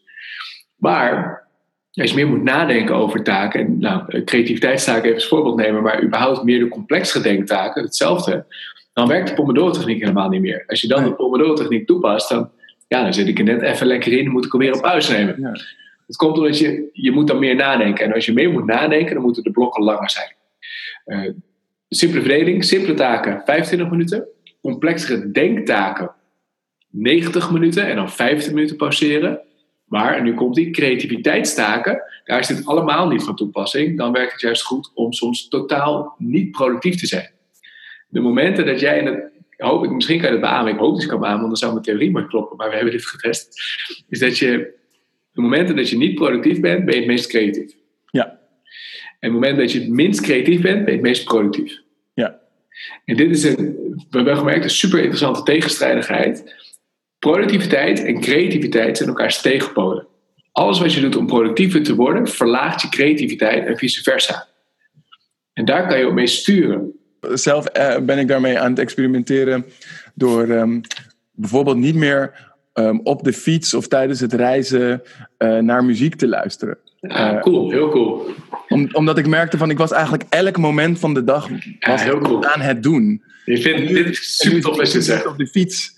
Maar 0.76 1.48
als 1.94 2.10
je 2.10 2.16
meer 2.16 2.28
moet 2.28 2.44
nadenken 2.44 2.96
over 2.96 3.24
taken, 3.24 3.60
en 3.60 3.80
nou, 3.80 4.24
creativiteitstaken 4.24 5.04
even 5.04 5.16
als 5.16 5.28
voorbeeld 5.28 5.56
nemen, 5.56 5.82
maar 5.82 6.04
überhaupt 6.04 6.44
meer 6.44 6.60
de 6.60 6.68
complexere 6.68 7.24
denktaken, 7.24 7.84
hetzelfde, 7.84 8.46
dan 8.94 9.08
werkt 9.08 9.28
de 9.28 9.34
Pomodoro-techniek 9.34 10.00
helemaal 10.00 10.30
niet 10.30 10.42
meer. 10.42 10.64
Als 10.68 10.82
je 10.82 10.88
dan 10.88 11.04
de 11.04 11.14
Pomodoro-techniek 11.14 11.88
toepast, 11.88 12.30
dan, 12.30 12.52
ja, 12.88 13.04
dan 13.04 13.14
zit 13.14 13.28
ik 13.28 13.38
er 13.38 13.44
net 13.44 13.62
even 13.62 13.88
lekker 13.88 14.12
in, 14.12 14.24
dan 14.24 14.34
moet 14.34 14.46
ik 14.46 14.52
weer 14.52 14.76
op 14.76 14.82
pauze 14.82 15.12
nemen. 15.12 15.62
Het 16.10 16.18
komt 16.18 16.38
omdat 16.38 16.58
je, 16.58 16.90
je 16.94 17.12
moet 17.12 17.28
dan 17.28 17.40
meer 17.40 17.56
nadenken. 17.56 18.06
En 18.06 18.14
als 18.14 18.26
je 18.26 18.34
meer 18.34 18.52
moet 18.52 18.66
nadenken, 18.66 19.14
dan 19.14 19.24
moeten 19.24 19.44
de 19.44 19.52
blokken 19.52 19.84
langer 19.84 20.10
zijn. 20.10 20.36
Uh, 21.06 21.32
simpele 21.90 22.22
verdeling, 22.22 22.64
simpele 22.64 22.94
taken 22.94 23.42
25 23.46 23.90
minuten, 23.90 24.28
complexere 24.62 25.32
denktaken 25.32 26.12
90 26.90 27.52
minuten 27.52 27.88
en 27.88 27.96
dan 27.96 28.12
15 28.12 28.54
minuten 28.54 28.76
pauzeren. 28.76 29.42
Maar, 29.86 30.16
en 30.16 30.24
nu 30.24 30.34
komt 30.34 30.56
die, 30.56 30.72
creativiteitstaken, 30.72 32.04
daar 32.24 32.40
is 32.40 32.48
dit 32.48 32.66
allemaal 32.66 33.08
niet 33.08 33.24
van 33.24 33.36
toepassing. 33.36 33.98
Dan 33.98 34.12
werkt 34.12 34.32
het 34.32 34.42
juist 34.42 34.64
goed 34.64 34.92
om 34.94 35.14
soms 35.14 35.48
totaal 35.48 36.16
niet 36.18 36.52
productief 36.52 36.96
te 36.96 37.08
zijn. 37.08 37.32
De 38.08 38.20
momenten 38.20 38.66
dat 38.66 38.80
jij 38.80 39.00
in 39.00 39.06
het, 39.06 39.32
hoop 39.58 39.84
ik, 39.84 39.92
misschien 39.92 40.20
kan 40.20 40.28
je 40.28 40.32
het 40.32 40.42
beamen, 40.42 40.74
ik 40.74 40.80
hoop 40.80 40.94
dat 40.94 41.02
je 41.02 41.10
kan 41.10 41.20
beamen, 41.20 41.40
want 41.40 41.50
dan 41.50 41.58
zou 41.58 41.72
mijn 41.72 41.84
theorie 41.84 42.12
maar 42.12 42.28
kloppen, 42.28 42.58
maar 42.58 42.70
we 42.70 42.76
hebben 42.76 42.94
dit 42.94 43.06
getest. 43.06 43.62
Is 44.10 44.20
dat 44.20 44.38
je, 44.38 44.79
de 45.40 45.46
momenten 45.46 45.76
dat 45.76 45.90
je 45.90 45.98
niet 45.98 46.16
productief 46.16 46.60
bent, 46.60 46.86
ben 46.86 46.94
je 46.94 47.00
het 47.00 47.10
meest 47.10 47.28
creatief. 47.28 47.76
Ja. 48.12 48.40
het 49.20 49.32
moment 49.32 49.58
dat 49.58 49.72
je 49.72 49.80
het 49.80 49.90
minst 49.90 50.22
creatief 50.22 50.62
bent, 50.62 50.78
ben 50.78 50.94
je 50.94 51.00
het 51.00 51.08
meest 51.08 51.24
productief. 51.24 51.82
Ja. 52.14 52.40
En 53.06 53.16
dit 53.16 53.30
is 53.30 53.44
een, 53.44 53.56
we 54.10 54.18
hebben 54.18 54.38
gemerkt, 54.38 54.64
een 54.64 54.70
super 54.70 55.00
interessante 55.00 55.44
tegenstrijdigheid. 55.44 56.56
Productiviteit 57.20 58.04
en 58.04 58.22
creativiteit 58.22 58.98
zijn 58.98 59.10
elkaars 59.10 59.42
tegenpolen. 59.42 60.08
Alles 60.52 60.80
wat 60.80 60.94
je 60.94 61.02
doet 61.02 61.16
om 61.16 61.28
productiever 61.28 61.84
te 61.84 61.96
worden, 61.96 62.28
verlaagt 62.28 62.82
je 62.82 62.90
creativiteit 62.90 63.66
en 63.66 63.78
vice 63.78 64.04
versa. 64.04 64.48
En 65.54 65.66
daar 65.66 65.88
kan 65.88 66.00
je 66.00 66.08
op 66.08 66.14
mee 66.14 66.28
sturen. 66.28 66.94
Zelf 67.20 67.66
eh, 67.66 68.00
ben 68.00 68.18
ik 68.18 68.28
daarmee 68.28 68.60
aan 68.60 68.70
het 68.70 68.80
experimenteren 68.80 69.66
door 70.14 70.50
ehm, 70.50 70.82
bijvoorbeeld 71.32 71.78
niet 71.78 71.96
meer 71.96 72.49
ehm, 72.80 72.98
op 73.04 73.24
de 73.24 73.34
fiets 73.34 73.74
of 73.74 73.88
tijdens 73.88 74.20
het 74.20 74.34
reizen 74.34 75.02
uh, 75.38 75.58
naar 75.58 75.84
muziek 75.86 76.16
te 76.16 76.28
luisteren. 76.28 76.78
Ja, 77.00 77.34
Uh, 77.36 77.42
cool, 77.42 77.72
heel 77.72 77.90
cool. 77.90 78.26
Om, 78.70 78.90
omdat 78.92 79.18
ik 79.18 79.28
merkte 79.28 79.58
van 79.58 79.70
ik 79.70 79.78
was 79.78 79.92
eigenlijk 79.92 80.24
elk 80.30 80.58
moment 80.58 81.00
van 81.00 81.14
de 81.14 81.24
dag 81.24 81.50
was 81.80 82.04
heel 82.04 82.20
cool. 82.20 82.46
aan 82.46 82.62
het 82.62 82.84
doen. 82.84 83.24
Je 83.46 83.58
vindt, 83.62 83.88
dit 83.88 84.08
is 84.10 84.38
super 84.38 84.62
tof 84.62 84.80
als 84.80 84.92
je 84.92 85.02
zegt. 85.02 85.28
op 85.28 85.38
de 85.38 85.48
fiets 85.48 85.98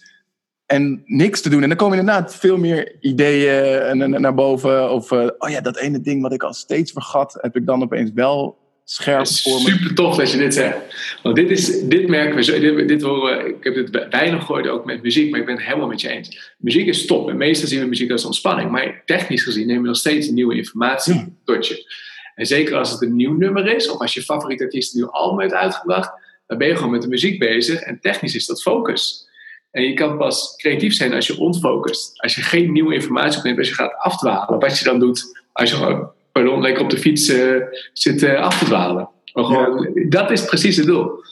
en 0.66 1.04
niks 1.06 1.42
te 1.42 1.50
doen. 1.50 1.62
En 1.62 1.68
dan 1.68 1.78
komen 1.78 1.98
inderdaad 1.98 2.36
veel 2.36 2.58
meer 2.58 2.96
ideeën 3.00 3.80
en- 3.82 4.02
en- 4.02 4.22
naar 4.22 4.34
boven. 4.34 4.92
Of, 4.92 5.12
eh, 5.12 5.28
oh 5.38 5.50
ja, 5.50 5.62
dat 5.62 5.78
ene 5.78 6.02
ding 6.02 6.22
wat 6.22 6.34
ik 6.34 6.44
al 6.44 6.54
steeds 6.54 6.92
vergat, 6.92 7.38
heb 7.42 7.56
ik 7.56 7.66
dan 7.66 7.82
opeens 7.84 8.12
wel 8.14 8.58
scherp 8.84 9.28
voor 9.28 9.62
me. 9.62 9.70
super 9.70 9.96
tof 9.96 10.16
dat 10.16 10.32
je 10.32 10.38
dit 10.38 10.54
zegt. 10.54 10.78
Want 11.24 11.36
dit, 11.36 11.50
is, 11.50 11.82
dit 11.82 12.08
merken 12.08 12.36
we 12.36 12.44
zo. 12.44 12.60
Dit, 12.60 12.88
dit 12.88 13.02
horen, 13.02 13.48
ik 13.48 13.64
heb 13.64 13.76
dit 13.76 14.08
weinig 14.10 14.46
gehoord 14.46 14.68
ook 14.68 14.86
met 14.86 15.04
muziek, 15.04 15.32
maar 15.32 15.40
ik 15.40 15.46
ben 15.46 15.56
het 15.56 15.64
helemaal 15.66 15.88
met 15.88 16.02
je 16.02 16.10
eens. 16.10 16.54
Muziek 16.58 16.88
is 16.88 17.06
top. 17.06 17.30
En 17.30 17.38
meestal 17.38 17.68
zien 17.68 17.80
we 17.80 17.86
muziek 17.86 18.12
als 18.12 18.26
ontspanning. 18.26 18.72
Maar 18.72 19.02
technisch 19.06 19.44
gezien 19.44 19.68
nemen 19.68 19.82
we 19.82 19.88
nog 19.88 19.98
steeds 19.98 20.30
nieuwe 20.30 20.56
informatie 20.56 21.14
Ja. 21.14 21.28
tot 21.44 21.68
je. 21.68 21.94
En 22.36 22.46
zeker 22.46 22.76
als 22.76 22.92
het 22.92 23.02
een 23.02 23.16
nieuw 23.16 23.34
nummer 23.38 23.76
is, 23.76 23.90
of 23.90 24.00
als 24.00 24.14
je 24.14 24.22
favoriete 24.22 24.64
artiest 24.64 24.94
een 24.94 25.00
nieuw 25.00 25.12
album 25.12 25.40
heeft 25.40 25.54
uitgebracht, 25.54 26.12
dan 26.48 26.58
ben 26.58 26.68
je 26.68 26.76
gewoon 26.76 26.92
met 26.92 27.02
de 27.02 27.08
muziek 27.08 27.40
bezig. 27.40 27.80
En 27.82 28.00
technisch 28.00 28.36
is 28.36 28.46
dat 28.46 28.62
focus. 28.62 29.30
En 29.72 29.84
je 29.84 29.94
kan 29.94 30.18
pas 30.18 30.54
creatief 30.58 30.94
zijn 30.94 31.14
als 31.14 31.28
je 31.28 31.38
ontfocust. 31.38 32.22
Als 32.22 32.36
je 32.36 32.42
geen 32.42 32.72
nieuwe 32.72 32.94
informatie 32.94 33.38
opneemt, 33.38 33.58
als 33.58 33.68
je 33.68 33.74
gaat 33.74 33.96
afdwalen. 33.98 34.60
Wat 34.60 34.80
je 34.80 34.86
dan 34.86 35.00
doet 35.00 35.40
als 35.52 35.70
je 35.70 35.76
gewoon, 35.76 36.12
pardon, 36.32 36.62
lekker 36.62 36.84
op 36.84 36.90
de 36.90 36.98
fiets 36.98 37.30
eh, 37.30 37.62
zit 37.94 38.24
eh, 38.24 38.42
af 38.42 38.60
te 38.60 38.66
dwalen. 38.66 39.10
Maar 39.34 39.44
gewoon, 39.44 40.06
Dat 40.10 40.32
is 40.32 40.46
precies 40.46 40.78
het 40.78 40.86
doel. 40.86 41.24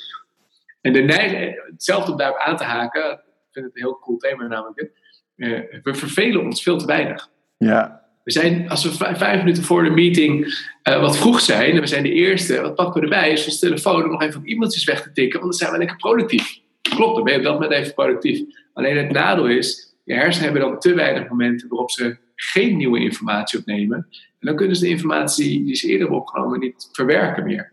En 0.82 0.94
de 0.94 1.00
neiging, 1.02 1.62
hetzelfde 1.72 2.12
om 2.12 2.18
daarop 2.18 2.38
aan 2.38 2.58
te 2.58 2.64
haken, 2.64 3.12
ik 3.12 3.50
vind 3.52 3.66
het 3.66 3.76
een 3.76 3.82
heel 3.82 4.00
cool 4.00 4.18
thema 4.18 4.48
namelijk. 4.48 4.92
Eh, 5.36 5.60
we 5.84 5.94
vervelen 5.94 6.42
ons 6.42 6.64
veel 6.64 6.78
te 6.78 6.86
weinig. 6.86 7.30
Ja, 7.58 8.08
We 8.24 8.32
zijn, 8.32 8.70
als 8.70 8.84
we 8.84 8.92
vijf, 8.92 9.18
vijf 9.18 9.38
minuten 9.38 9.64
voor 9.64 9.84
de 9.84 9.90
meeting 9.90 10.60
eh, 10.84 11.02
wat 11.02 11.18
vroeg 11.18 11.40
zijn, 11.40 11.72
en 11.72 11.82
we 11.82 11.88
zijn 11.88 12.04
de 12.04 12.12
eerste, 12.12 12.62
wat 12.62 12.76
pakken 12.76 13.02
we 13.02 13.08
erbij? 13.08 13.32
Is 13.32 13.46
onze 13.46 13.60
telefoon 13.60 14.04
om 14.04 14.10
nog 14.10 14.22
even 14.22 14.42
e-mailtjes 14.44 14.84
weg 14.84 15.02
te 15.02 15.12
tikken, 15.12 15.40
want 15.40 15.52
dan 15.52 15.60
zijn 15.60 15.72
we 15.72 15.78
lekker 15.78 15.98
productief. 15.98 16.60
Klopt, 16.82 17.16
dan 17.16 17.24
ben 17.24 17.34
je 17.34 17.40
op 17.40 17.46
dat 17.46 17.54
moment 17.54 17.72
even 17.72 17.94
productief. 17.94 18.42
Alleen 18.74 18.98
het 18.98 19.12
nadeel 19.12 19.48
is, 19.48 19.96
je 20.04 20.14
hersenen 20.14 20.44
hebben 20.44 20.70
dan 20.70 20.80
te 20.80 20.94
weinig 20.94 21.30
momenten 21.30 21.68
waarop 21.70 21.92
ze 21.92 22.18
geen 22.42 22.78
nieuwe 22.78 23.00
informatie 23.00 23.60
opnemen. 23.60 23.98
En 24.40 24.48
dan 24.48 24.56
kunnen 24.56 24.76
ze 24.76 24.84
de 24.84 24.90
informatie 24.90 25.64
die 25.64 25.76
ze 25.76 25.86
eerder 25.86 26.02
hebben 26.02 26.20
opgenomen 26.20 26.60
niet 26.60 26.90
verwerken 26.92 27.44
meer. 27.44 27.72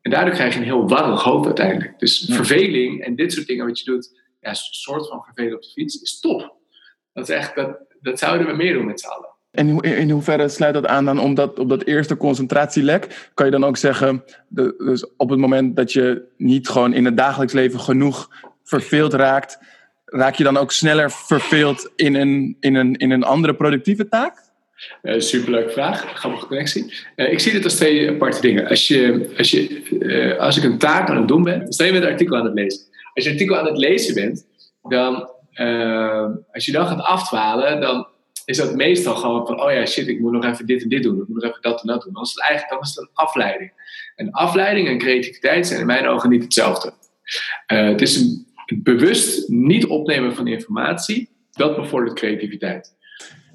En 0.00 0.10
daardoor 0.10 0.34
krijg 0.34 0.52
je 0.52 0.58
een 0.58 0.64
heel 0.64 0.88
warrig 0.88 1.22
hoofd 1.22 1.46
uiteindelijk. 1.46 1.98
Dus 1.98 2.24
Ja. 2.26 2.34
verveling 2.34 3.04
en 3.04 3.16
dit 3.16 3.32
soort 3.32 3.46
dingen 3.46 3.66
wat 3.66 3.78
je 3.78 3.84
doet, 3.84 4.20
ja, 4.40 4.48
een 4.48 4.54
soort 4.56 5.08
van 5.08 5.22
vervelen 5.24 5.54
op 5.54 5.62
de 5.62 5.68
fiets, 5.68 6.02
is 6.02 6.20
top. 6.20 6.54
Dat, 7.12 7.28
is 7.28 7.34
echt, 7.34 7.54
dat, 7.54 7.78
dat 8.00 8.18
zouden 8.18 8.46
we 8.46 8.52
meer 8.52 8.72
doen 8.72 8.86
met 8.86 9.00
z'n 9.00 9.06
allen. 9.06 9.34
En 9.50 9.80
in, 9.80 10.10
hoeverre 10.10 10.48
sluit 10.48 10.74
dat 10.74 10.86
aan 10.86 11.04
dan 11.04 11.18
op 11.20 11.36
dat, 11.36 11.58
op 11.58 11.68
dat 11.68 11.84
eerste 11.84 12.16
concentratielek? 12.16 13.30
Kan 13.34 13.46
je 13.46 13.52
dan 13.52 13.64
ook 13.64 13.76
zeggen, 13.76 14.24
dus 14.78 15.06
op 15.16 15.30
het 15.30 15.38
moment 15.38 15.76
dat 15.76 15.92
je 15.92 16.22
niet 16.36 16.68
gewoon 16.68 16.92
in 16.92 17.04
het 17.04 17.16
dagelijks 17.16 17.52
leven 17.52 17.80
genoeg 17.80 18.30
verveeld 18.64 19.12
raakt, 19.14 19.58
raak 20.06 20.34
je 20.34 20.44
dan 20.44 20.56
ook 20.56 20.72
sneller 20.72 21.10
verveeld 21.10 21.90
in 21.96 22.14
een, 22.14 22.56
in 22.60 22.74
een, 22.74 22.94
in 22.96 23.10
een 23.10 23.24
andere 23.24 23.54
productieve 23.54 24.08
taak? 24.08 24.44
Uh, 25.02 25.20
superleuke 25.20 25.70
vraag, 25.70 26.00
grappige 26.14 26.46
connectie. 26.46 26.94
Uh, 27.16 27.32
ik 27.32 27.40
zie 27.40 27.52
dit 27.52 27.64
als 27.64 27.74
twee 27.74 28.10
aparte 28.10 28.40
dingen. 28.40 28.68
Als, 28.68 28.88
je, 28.88 29.30
als, 29.38 29.50
je, 29.50 29.88
uh, 29.90 30.38
als 30.38 30.56
ik 30.56 30.64
een 30.64 30.78
taak 30.78 31.08
aan 31.08 31.16
het 31.16 31.28
doen 31.28 31.42
ben, 31.42 31.72
stel 31.72 31.86
je 31.86 31.92
bent 31.92 32.04
een 32.04 32.10
artikel 32.10 32.36
aan 32.36 32.44
het 32.44 32.54
lezen. 32.54 32.80
Als 33.14 33.24
je 33.24 33.30
een 33.30 33.36
artikel 33.36 33.58
aan 33.58 33.66
het 33.66 33.76
lezen 33.76 34.14
bent, 34.14 34.46
dan, 34.82 35.30
als 36.52 36.64
je 36.64 36.72
dan 36.72 36.86
gaat 36.86 37.00
afdwalen, 37.00 37.80
dan 37.80 38.06
is 38.44 38.56
dat 38.56 38.74
meestal 38.74 39.14
gewoon 39.14 39.46
van, 39.46 39.62
oh 39.62 39.72
ja, 39.72 39.86
shit, 39.86 40.08
ik 40.08 40.20
moet 40.20 40.32
nog 40.32 40.44
even 40.44 40.66
dit 40.66 40.82
en 40.82 40.88
dit 40.88 41.02
doen. 41.02 41.20
Ik 41.20 41.28
moet 41.28 41.42
nog 41.42 41.50
even 41.50 41.62
dat 41.62 41.80
en 41.80 41.86
dat 41.86 42.02
doen. 42.02 42.12
Dan 42.12 42.22
is 42.22 42.30
het 42.30 42.40
eigenlijk 42.40 42.70
dan 42.70 42.82
is 42.82 42.88
het 42.88 42.98
een 42.98 43.10
afleiding. 43.14 43.72
En 44.16 44.30
afleiding 44.30 44.88
en 44.88 44.98
creativiteit 44.98 45.66
zijn 45.66 45.80
in 45.80 45.86
mijn 45.86 46.06
ogen 46.06 46.30
niet 46.30 46.42
hetzelfde. 46.42 46.92
Het 47.66 48.02
is 48.02 48.16
een 48.16 48.45
bewust 48.74 49.48
niet 49.48 49.86
opnemen 49.86 50.34
van 50.34 50.46
informatie, 50.46 51.28
dat 51.52 51.76
bevordert 51.76 52.18
creativiteit. 52.18 52.94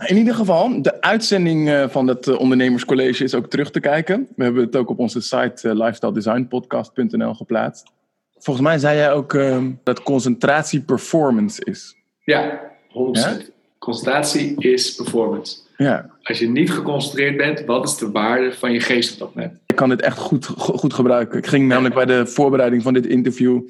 In 0.05 0.17
ieder 0.17 0.35
geval, 0.35 0.81
de 0.81 1.01
uitzending 1.01 1.69
uh, 1.69 1.89
van 1.89 2.07
het 2.07 2.27
uh, 2.27 2.39
ondernemerscollege 2.39 3.23
is 3.23 3.35
ook 3.35 3.49
terug 3.49 3.71
te 3.71 3.79
kijken. 3.79 4.27
We 4.35 4.43
hebben 4.43 4.63
het 4.63 4.75
ook 4.75 4.89
op 4.89 4.99
onze 4.99 5.21
site 5.21 5.67
uh, 5.67 5.73
lifestyledesignpodcast.nl 5.73 7.33
geplaatst. 7.33 7.91
Volgens 8.37 8.65
mij 8.65 8.77
zei 8.77 8.97
jij 8.97 9.11
ook 9.11 9.33
ehm, 9.33 9.71
dat 9.83 10.03
concentratie 10.03 10.81
performance 10.81 11.65
is. 11.65 11.95
Ja, 12.23 12.59
100%. 12.89 12.93
Ja? 13.11 13.37
Concentratie 13.77 14.55
is 14.57 14.95
performance. 14.95 15.57
Ja. 15.77 16.09
Als 16.23 16.39
je 16.39 16.49
niet 16.49 16.71
geconcentreerd 16.71 17.37
bent, 17.37 17.65
wat 17.65 17.87
is 17.87 17.97
de 17.97 18.11
waarde 18.11 18.53
van 18.53 18.71
je 18.71 18.79
geest 18.79 19.13
op 19.13 19.19
dat 19.19 19.35
moment? 19.35 19.59
Ik 19.67 19.75
kan 19.75 19.89
dit 19.89 20.01
echt 20.01 20.17
goed, 20.17 20.45
goed 20.57 20.93
gebruiken. 20.93 21.37
Ik 21.37 21.47
ging 21.47 21.67
namelijk 21.67 21.95
bij 21.95 22.05
de 22.05 22.27
voorbereiding 22.27 22.83
van 22.83 22.93
dit 22.93 23.05
interview... 23.05 23.61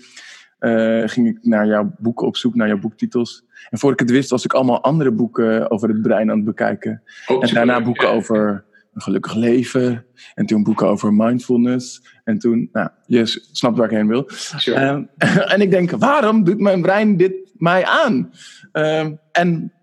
Uh, 0.62 1.08
ging 1.08 1.28
ik 1.28 1.38
naar 1.42 1.68
jouw 1.68 1.92
boeken 1.98 2.28
op 2.28 2.38
zoek, 2.38 2.56
naar 2.56 2.68
jouw 2.68 2.80
boektitels. 2.80 3.44
En 3.70 3.80
voor 3.80 3.92
ik 3.92 4.00
het 4.00 4.12
wist, 4.12 4.30
was 4.30 4.46
ik 4.46 4.54
allemaal 4.54 4.84
andere 4.84 5.12
boeken 5.12 5.72
over 5.72 5.90
het 5.90 6.02
brein 6.02 6.30
aan 6.30 6.36
het 6.36 6.46
bekijken. 6.46 7.02
Ook 7.28 7.44
en 7.44 7.54
daarna 7.54 7.82
boeken 7.82 8.08
ja. 8.08 8.14
over 8.14 8.66
een 8.94 9.02
gelukkig 9.02 9.36
leven. 9.36 10.06
En 10.36 10.46
toen 10.46 10.64
boeken 10.64 10.88
over 10.88 11.14
mindfulness. 11.14 12.02
En 12.24 12.40
toen, 12.40 12.70
nou, 12.72 12.90
je 13.06 13.26
snapt 13.52 13.78
waar 13.78 13.92
ik 13.92 13.98
heen 13.98 14.08
wil. 14.08 14.24
Sure. 14.28 15.08
Uh, 15.18 15.54
en 15.54 15.62
ik 15.62 15.72
denk, 15.72 15.92
waarom 15.92 16.44
doet 16.44 16.60
mijn 16.60 16.82
brein 16.82 17.18
dit 17.18 17.34
mij 17.58 17.86
aan? 17.86 18.32
Uh, 18.74 19.08
en, 19.32 19.74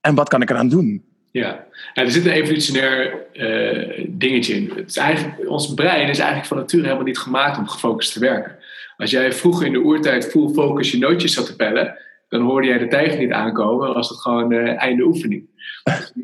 en 0.00 0.14
wat 0.14 0.28
kan 0.28 0.42
ik 0.42 0.50
eraan 0.50 0.68
doen? 0.68 1.04
Ja, 1.32 1.66
nou, 1.94 2.06
er 2.06 2.12
zit 2.12 2.26
een 2.26 2.32
evolutionair 2.32 3.26
uh, 3.32 4.06
dingetje 4.08 4.54
in. 4.54 4.72
Het 4.74 4.88
is 4.88 4.96
eigenlijk, 4.96 5.48
ons 5.48 5.74
brein 5.74 6.08
is 6.08 6.18
eigenlijk 6.18 6.48
van 6.48 6.56
nature 6.56 6.82
helemaal 6.82 7.04
niet 7.04 7.18
gemaakt 7.18 7.58
om 7.58 7.68
gefocust 7.68 8.12
te 8.12 8.20
werken. 8.20 8.56
Als 9.00 9.10
jij 9.10 9.32
vroeger 9.32 9.66
in 9.66 9.72
de 9.72 9.78
oertijd 9.78 10.30
full 10.30 10.48
focus 10.48 10.90
je 10.90 10.98
nootjes 10.98 11.34
zat 11.34 11.46
te 11.46 11.56
pellen, 11.56 11.98
dan 12.28 12.40
hoorde 12.40 12.66
jij 12.66 12.78
de 12.78 12.88
tijger 12.88 13.18
niet 13.18 13.32
aankomen, 13.32 13.86
dan 13.86 13.94
was 13.94 14.08
het 14.08 14.20
gewoon 14.20 14.52
uh, 14.52 14.82
einde 14.82 15.02
oefening. 15.02 15.48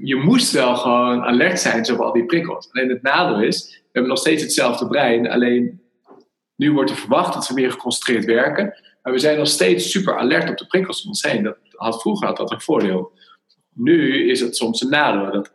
Je 0.00 0.16
moest 0.16 0.52
wel 0.52 0.76
gewoon 0.76 1.22
alert 1.22 1.60
zijn 1.60 1.92
op 1.92 2.00
al 2.00 2.12
die 2.12 2.24
prikkels. 2.24 2.68
Alleen 2.72 2.88
het 2.88 3.02
nadeel 3.02 3.42
is, 3.42 3.82
we 3.82 3.88
hebben 3.92 4.10
nog 4.10 4.20
steeds 4.20 4.42
hetzelfde 4.42 4.86
brein, 4.86 5.30
alleen 5.30 5.80
nu 6.56 6.72
wordt 6.72 6.90
er 6.90 6.96
verwacht 6.96 7.34
dat 7.34 7.48
we 7.48 7.54
meer 7.54 7.70
geconcentreerd 7.70 8.24
werken, 8.24 8.74
maar 9.02 9.12
we 9.12 9.18
zijn 9.18 9.38
nog 9.38 9.48
steeds 9.48 9.90
super 9.90 10.18
alert 10.18 10.50
op 10.50 10.56
de 10.56 10.66
prikkels 10.66 11.02
om 11.02 11.08
ons 11.08 11.22
heen. 11.22 11.42
Dat 11.42 11.58
had, 11.70 12.00
vroeger 12.00 12.26
had 12.26 12.36
dat 12.36 12.50
een 12.50 12.60
voordeel. 12.60 13.12
Nu 13.74 14.28
is 14.30 14.40
het 14.40 14.56
soms 14.56 14.80
een 14.80 14.90
nadeel, 14.90 15.32
dat, 15.32 15.52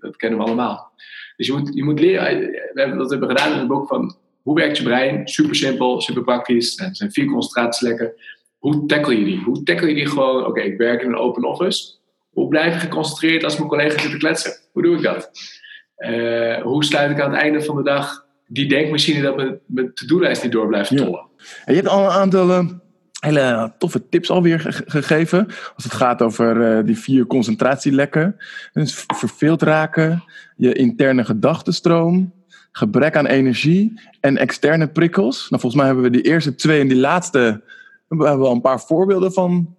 dat 0.00 0.16
kennen 0.16 0.38
we 0.38 0.44
allemaal. 0.44 0.92
Dus 1.36 1.46
je 1.46 1.52
moet, 1.52 1.74
je 1.74 1.84
moet 1.84 2.00
leren, 2.00 2.38
we 2.38 2.70
hebben 2.74 2.98
dat 2.98 3.10
hebben 3.10 3.28
we 3.28 3.34
gedaan 3.34 3.52
in 3.52 3.58
het 3.58 3.68
boek 3.68 3.88
van 3.88 4.16
hoe 4.48 4.56
werkt 4.56 4.76
je 4.76 4.82
brein? 4.82 5.28
Super 5.28 5.54
simpel, 5.54 6.00
super 6.00 6.22
praktisch. 6.22 6.78
Er 6.78 6.88
zijn 6.92 7.12
vier 7.12 7.26
concentratielekken. 7.26 8.12
Hoe 8.58 8.86
tackle 8.86 9.18
je 9.18 9.24
die? 9.24 9.42
Hoe 9.44 9.62
tackle 9.62 9.88
je 9.88 9.94
die 9.94 10.06
gewoon? 10.06 10.40
Oké, 10.40 10.48
okay, 10.48 10.64
ik 10.64 10.78
werk 10.78 11.02
in 11.02 11.08
een 11.08 11.16
open 11.16 11.44
office. 11.44 11.94
Hoe 12.30 12.48
blijf 12.48 12.74
ik 12.74 12.80
geconcentreerd 12.80 13.44
als 13.44 13.56
mijn 13.56 13.68
collega's 13.68 14.02
zitten 14.02 14.18
kletsen? 14.18 14.52
Hoe 14.72 14.82
doe 14.82 14.96
ik 14.96 15.02
dat? 15.02 15.30
Uh, 15.98 16.62
hoe 16.62 16.84
sluit 16.84 17.10
ik 17.10 17.20
aan 17.20 17.30
het 17.30 17.40
einde 17.40 17.62
van 17.62 17.76
de 17.76 17.82
dag 17.82 18.26
die 18.46 18.68
denkmachine 18.68 19.22
dat 19.22 19.36
mijn, 19.36 19.58
mijn 19.66 19.94
to-do-lijst 19.94 20.42
niet 20.42 20.52
door 20.52 20.66
blijft 20.66 20.96
tollen? 20.96 21.26
Ja. 21.36 21.44
En 21.64 21.74
je 21.74 21.80
hebt 21.80 21.88
al 21.88 22.04
een 22.04 22.10
aantal 22.10 22.48
uh, 22.50 22.68
hele 23.20 23.74
toffe 23.78 24.08
tips 24.08 24.30
alweer 24.30 24.60
ge 24.60 24.82
gegeven. 24.86 25.46
Als 25.46 25.84
het 25.84 25.92
gaat 25.92 26.22
over 26.22 26.78
uh, 26.78 26.84
die 26.84 26.98
vier 26.98 27.26
concentratielekken. 27.26 28.36
Dus 28.72 29.04
verveeld 29.14 29.62
raken, 29.62 30.24
je 30.56 30.72
interne 30.72 31.24
gedachtenstroom, 31.24 32.32
gebrek 32.78 33.16
aan 33.16 33.26
energie 33.26 34.00
en 34.20 34.36
externe 34.36 34.88
prikkels. 34.88 35.48
Nou, 35.48 35.60
volgens 35.60 35.74
mij 35.74 35.86
hebben 35.86 36.04
we 36.04 36.10
die 36.10 36.22
eerste 36.22 36.54
twee 36.54 36.80
en 36.80 36.88
die 36.88 36.96
laatste 36.96 37.62
hebben 38.08 38.26
we 38.26 38.46
al 38.46 38.52
een 38.52 38.60
paar 38.60 38.80
voorbeelden 38.80 39.32
van 39.32 39.76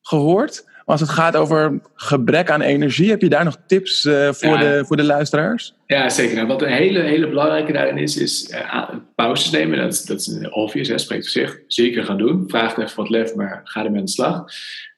gehoord. 0.00 0.62
Maar 0.64 0.84
als 0.84 1.00
het 1.00 1.10
gaat 1.10 1.36
over 1.36 1.80
gebrek 1.94 2.50
aan 2.50 2.60
energie, 2.60 3.10
heb 3.10 3.20
je 3.20 3.28
daar 3.28 3.44
nog 3.44 3.56
tips 3.66 4.04
uh, 4.04 4.32
voor, 4.32 4.52
ja. 4.52 4.60
de, 4.60 4.84
voor 4.86 4.96
de 4.96 5.04
luisteraars? 5.04 5.74
Ja, 5.86 6.08
zeker. 6.08 6.36
Nou, 6.36 6.46
wat 6.46 6.62
een 6.62 6.72
hele, 6.72 7.00
hele 7.00 7.28
belangrijke 7.28 7.72
daarin 7.72 7.98
is, 7.98 8.16
is 8.16 8.50
uh, 8.50 8.88
pauzes 9.14 9.50
nemen. 9.50 9.78
Dat, 9.78 10.04
dat 10.06 10.18
is 10.18 10.48
obvious, 10.50 10.88
hè, 10.88 10.98
spreekt 10.98 11.22
voor 11.22 11.42
zich. 11.42 11.60
Zeker 11.66 12.04
gaan 12.04 12.18
doen. 12.18 12.44
Vraag 12.46 12.76
even 12.76 12.96
wat 12.96 13.10
lef, 13.10 13.34
maar 13.34 13.60
ga 13.64 13.84
ermee 13.84 13.98
aan 13.98 14.04
de 14.04 14.10
slag. 14.10 14.44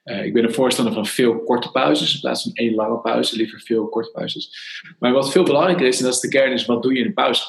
Uh, 0.05 0.25
ik 0.25 0.33
ben 0.33 0.45
een 0.45 0.53
voorstander 0.53 0.95
van 0.95 1.07
veel 1.07 1.43
korte 1.43 1.71
pauzes 1.71 2.15
in 2.15 2.21
plaats 2.21 2.43
van 2.43 2.53
één 2.55 2.75
lange 2.75 2.99
pauze, 2.99 3.37
liever 3.37 3.61
veel 3.61 3.89
korte 3.89 4.11
pauzes. 4.11 4.51
Maar 4.99 5.13
wat 5.13 5.33
veel 5.33 5.45
belangrijker 5.45 5.87
is, 5.87 5.99
en 5.99 6.05
dat 6.05 6.15
is 6.15 6.21
de 6.21 6.29
kern, 6.29 6.53
is 6.53 6.67
wat 6.67 6.83
doe 6.83 6.93
je 6.93 6.99
in 6.99 7.07
de 7.07 7.13
pauze? 7.13 7.43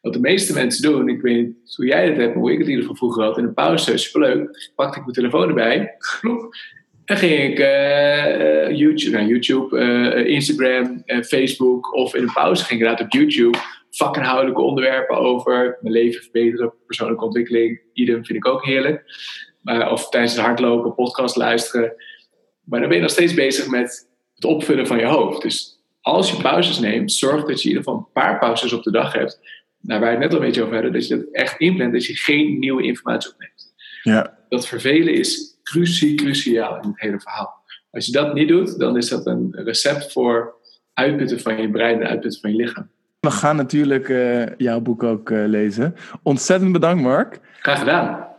Wat 0.00 0.12
de 0.12 0.20
meeste 0.20 0.52
mensen 0.52 0.82
doen, 0.82 1.08
ik 1.08 1.20
weet 1.20 1.36
niet 1.36 1.76
hoe 1.76 1.86
jij 1.86 2.06
het 2.06 2.16
hebt, 2.16 2.34
hoe 2.34 2.52
ik 2.52 2.58
het 2.58 2.66
in 2.66 2.72
ieder 2.72 2.82
geval 2.88 2.96
vroeger 2.96 3.24
had, 3.24 3.38
in 3.38 3.44
een 3.44 3.54
pauze, 3.54 3.96
superleuk, 3.96 4.70
pakte 4.74 4.98
ik 4.98 5.02
mijn 5.02 5.16
telefoon 5.16 5.48
erbij, 5.48 5.94
ploep, 6.20 6.54
en 7.04 7.16
ging 7.16 7.42
ik 7.42 7.58
uh, 7.58 8.78
YouTube, 8.78 9.16
nou, 9.16 9.28
YouTube 9.28 10.24
Instagram, 10.26 11.02
Facebook 11.06 11.94
of 11.94 12.14
in 12.14 12.22
een 12.22 12.32
pauze 12.32 12.64
ging 12.64 12.80
ik 12.80 12.86
inderdaad 12.86 13.06
op 13.06 13.12
YouTube 13.12 13.58
vakinhoudelijke 13.90 14.60
onderwerpen 14.60 15.16
over 15.16 15.78
mijn 15.80 15.94
leven 15.94 16.22
verbeteren, 16.22 16.72
persoonlijke 16.86 17.24
ontwikkeling. 17.24 17.80
Idem 17.92 18.24
vind 18.24 18.38
ik 18.38 18.46
ook 18.46 18.64
heerlijk. 18.64 19.04
Maar, 19.62 19.90
of 19.90 20.08
tijdens 20.08 20.32
het 20.32 20.44
hardlopen, 20.44 20.94
podcast 20.94 21.36
luisteren. 21.36 21.92
Maar 22.64 22.80
dan 22.80 22.88
ben 22.88 22.96
je 22.96 23.02
nog 23.02 23.12
steeds 23.12 23.34
bezig 23.34 23.68
met 23.68 24.08
het 24.34 24.44
opvullen 24.44 24.86
van 24.86 24.98
je 24.98 25.06
hoofd. 25.06 25.42
Dus 25.42 25.82
als 26.00 26.30
je 26.30 26.42
pauzes 26.42 26.78
neemt, 26.78 27.12
zorg 27.12 27.44
dat 27.44 27.62
je 27.62 27.68
in 27.68 27.76
ieder 27.76 27.82
geval 27.84 27.98
een 27.98 28.12
paar 28.12 28.38
pauzes 28.38 28.72
op 28.72 28.82
de 28.82 28.90
dag 28.90 29.12
hebt. 29.12 29.40
Nou, 29.80 30.00
waar 30.00 30.08
we 30.08 30.14
het 30.14 30.24
net 30.24 30.30
al 30.32 30.40
een 30.40 30.46
beetje 30.46 30.62
over 30.62 30.74
hadden, 30.74 30.92
dat 30.92 31.08
je 31.08 31.16
dat 31.16 31.26
echt 31.32 31.60
inplant, 31.60 31.92
dat 31.92 32.06
je 32.06 32.16
geen 32.16 32.58
nieuwe 32.58 32.82
informatie 32.82 33.32
opneemt. 33.32 33.74
Ja. 34.02 34.38
Dat 34.48 34.66
vervelen 34.66 35.14
is 35.14 35.58
crucie, 35.62 36.14
cruciaal 36.14 36.80
in 36.82 36.88
het 36.88 37.00
hele 37.00 37.20
verhaal. 37.20 37.58
Als 37.90 38.06
je 38.06 38.12
dat 38.12 38.34
niet 38.34 38.48
doet, 38.48 38.78
dan 38.78 38.96
is 38.96 39.08
dat 39.08 39.26
een 39.26 39.48
recept 39.50 40.12
voor 40.12 40.54
uitputten 40.94 41.40
van 41.40 41.60
je 41.60 41.70
brein 41.70 42.00
en 42.00 42.08
uitputten 42.08 42.40
van 42.40 42.50
je 42.50 42.56
lichaam. 42.56 42.90
We 43.20 43.30
gaan 43.30 43.56
natuurlijk 43.56 44.08
uh, 44.08 44.46
jouw 44.56 44.80
boek 44.80 45.02
ook 45.02 45.30
uh, 45.30 45.46
lezen. 45.46 45.94
Ontzettend 46.22 46.72
bedankt, 46.72 47.02
Mark. 47.02 47.40
Graag 47.60 47.78
gedaan. 47.78 48.29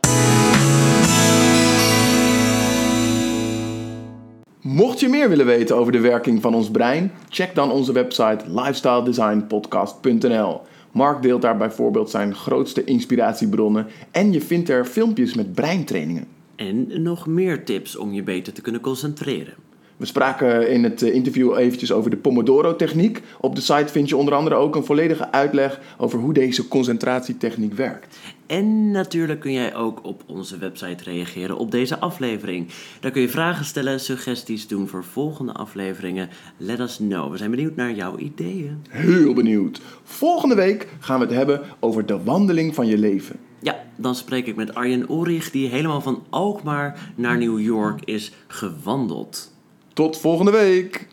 Mocht 4.74 5.00
je 5.00 5.08
meer 5.08 5.30
willen 5.30 5.46
weten 5.46 5.76
over 5.76 5.92
de 5.92 6.00
werking 6.00 6.42
van 6.42 6.54
ons 6.54 6.72
brein, 6.72 7.12
check 7.30 7.56
dan 7.56 7.72
onze 7.72 7.92
website 7.92 8.44
lifestyledesignpodcast.nl. 8.48 10.62
Mark 10.92 11.22
deelt 11.22 11.42
daar 11.42 11.58
bijvoorbeeld 11.58 12.10
zijn 12.10 12.36
grootste 12.36 12.84
inspiratiebronnen 12.84 13.88
en 14.12 14.32
je 14.32 14.42
vindt 14.42 14.70
er 14.70 14.86
filmpjes 14.86 15.34
met 15.34 15.54
breintrainingen. 15.54 16.28
En 16.56 17.02
nog 17.02 17.28
meer 17.28 17.64
tips 17.64 17.98
om 17.98 18.14
je 18.14 18.24
beter 18.24 18.54
te 18.54 18.62
kunnen 18.62 18.82
concentreren. 18.82 19.54
We 20.02 20.08
spraken 20.08 20.70
in 20.70 20.84
het 20.84 21.02
eh, 21.02 21.14
interview 21.14 21.58
eventjes 21.58 21.92
over 21.92 22.10
de 22.10 22.18
Pomodoro-techniek. 22.18 23.22
Op 23.40 23.56
de 23.56 23.62
site 23.62 23.92
vind 23.92 24.10
je 24.10 24.18
onder 24.18 24.34
andere 24.34 24.56
ook 24.56 24.76
een 24.76 24.86
volledige 24.86 25.32
uitleg 25.32 25.80
over 25.98 26.20
hoe 26.20 26.34
deze 26.34 26.68
concentratietechniek 26.68 27.74
werkt. 27.74 28.18
En 28.48 28.92
natuurlijk 28.92 29.40
kun 29.40 29.52
jij 29.52 29.76
ook 29.76 30.06
op 30.06 30.24
onze 30.26 30.58
website 30.58 31.04
reageren 31.04 31.58
op 31.58 31.72
deze 31.72 32.00
aflevering. 32.00 32.68
Daar 33.00 33.12
kun 33.12 33.22
je 33.22 33.30
vragen 33.30 33.66
stellen, 33.66 34.00
suggesties 34.00 34.68
doen 34.68 34.88
voor 34.88 35.04
volgende 35.04 35.52
afleveringen. 35.52 36.30
Let 36.58 36.80
us 36.80 36.98
know. 36.98 37.32
We 37.32 37.38
zijn 37.38 37.52
benieuwd 37.52 37.76
naar 37.76 37.92
jouw 37.92 38.18
ideeën. 38.18 38.86
Heel 38.90 39.34
benieuwd. 39.34 39.82
Volgende 40.04 40.56
week 40.56 40.88
gaan 41.00 41.20
we 41.20 41.26
het 41.26 41.36
hebben 41.36 41.62
over 41.80 42.06
de 42.06 42.24
wandeling 42.24 42.76
van 42.76 42.88
je 42.88 42.98
leven. 42.98 43.40
Ja, 43.60 43.84
dan 43.96 44.16
spreek 44.16 44.48
ik 44.48 44.56
met 44.56 44.76
Arjen 44.76 45.06
Ulrich, 45.10 45.52
die 45.52 45.68
helemaal 45.68 46.02
van 46.02 46.24
Alkmaar 46.30 47.12
naar 47.16 47.38
New 47.38 47.60
York 47.60 48.06
is 48.06 48.32
gewandeld. 48.48 49.52
Tot 49.94 50.18
volgende 50.18 50.52
week. 50.52 51.08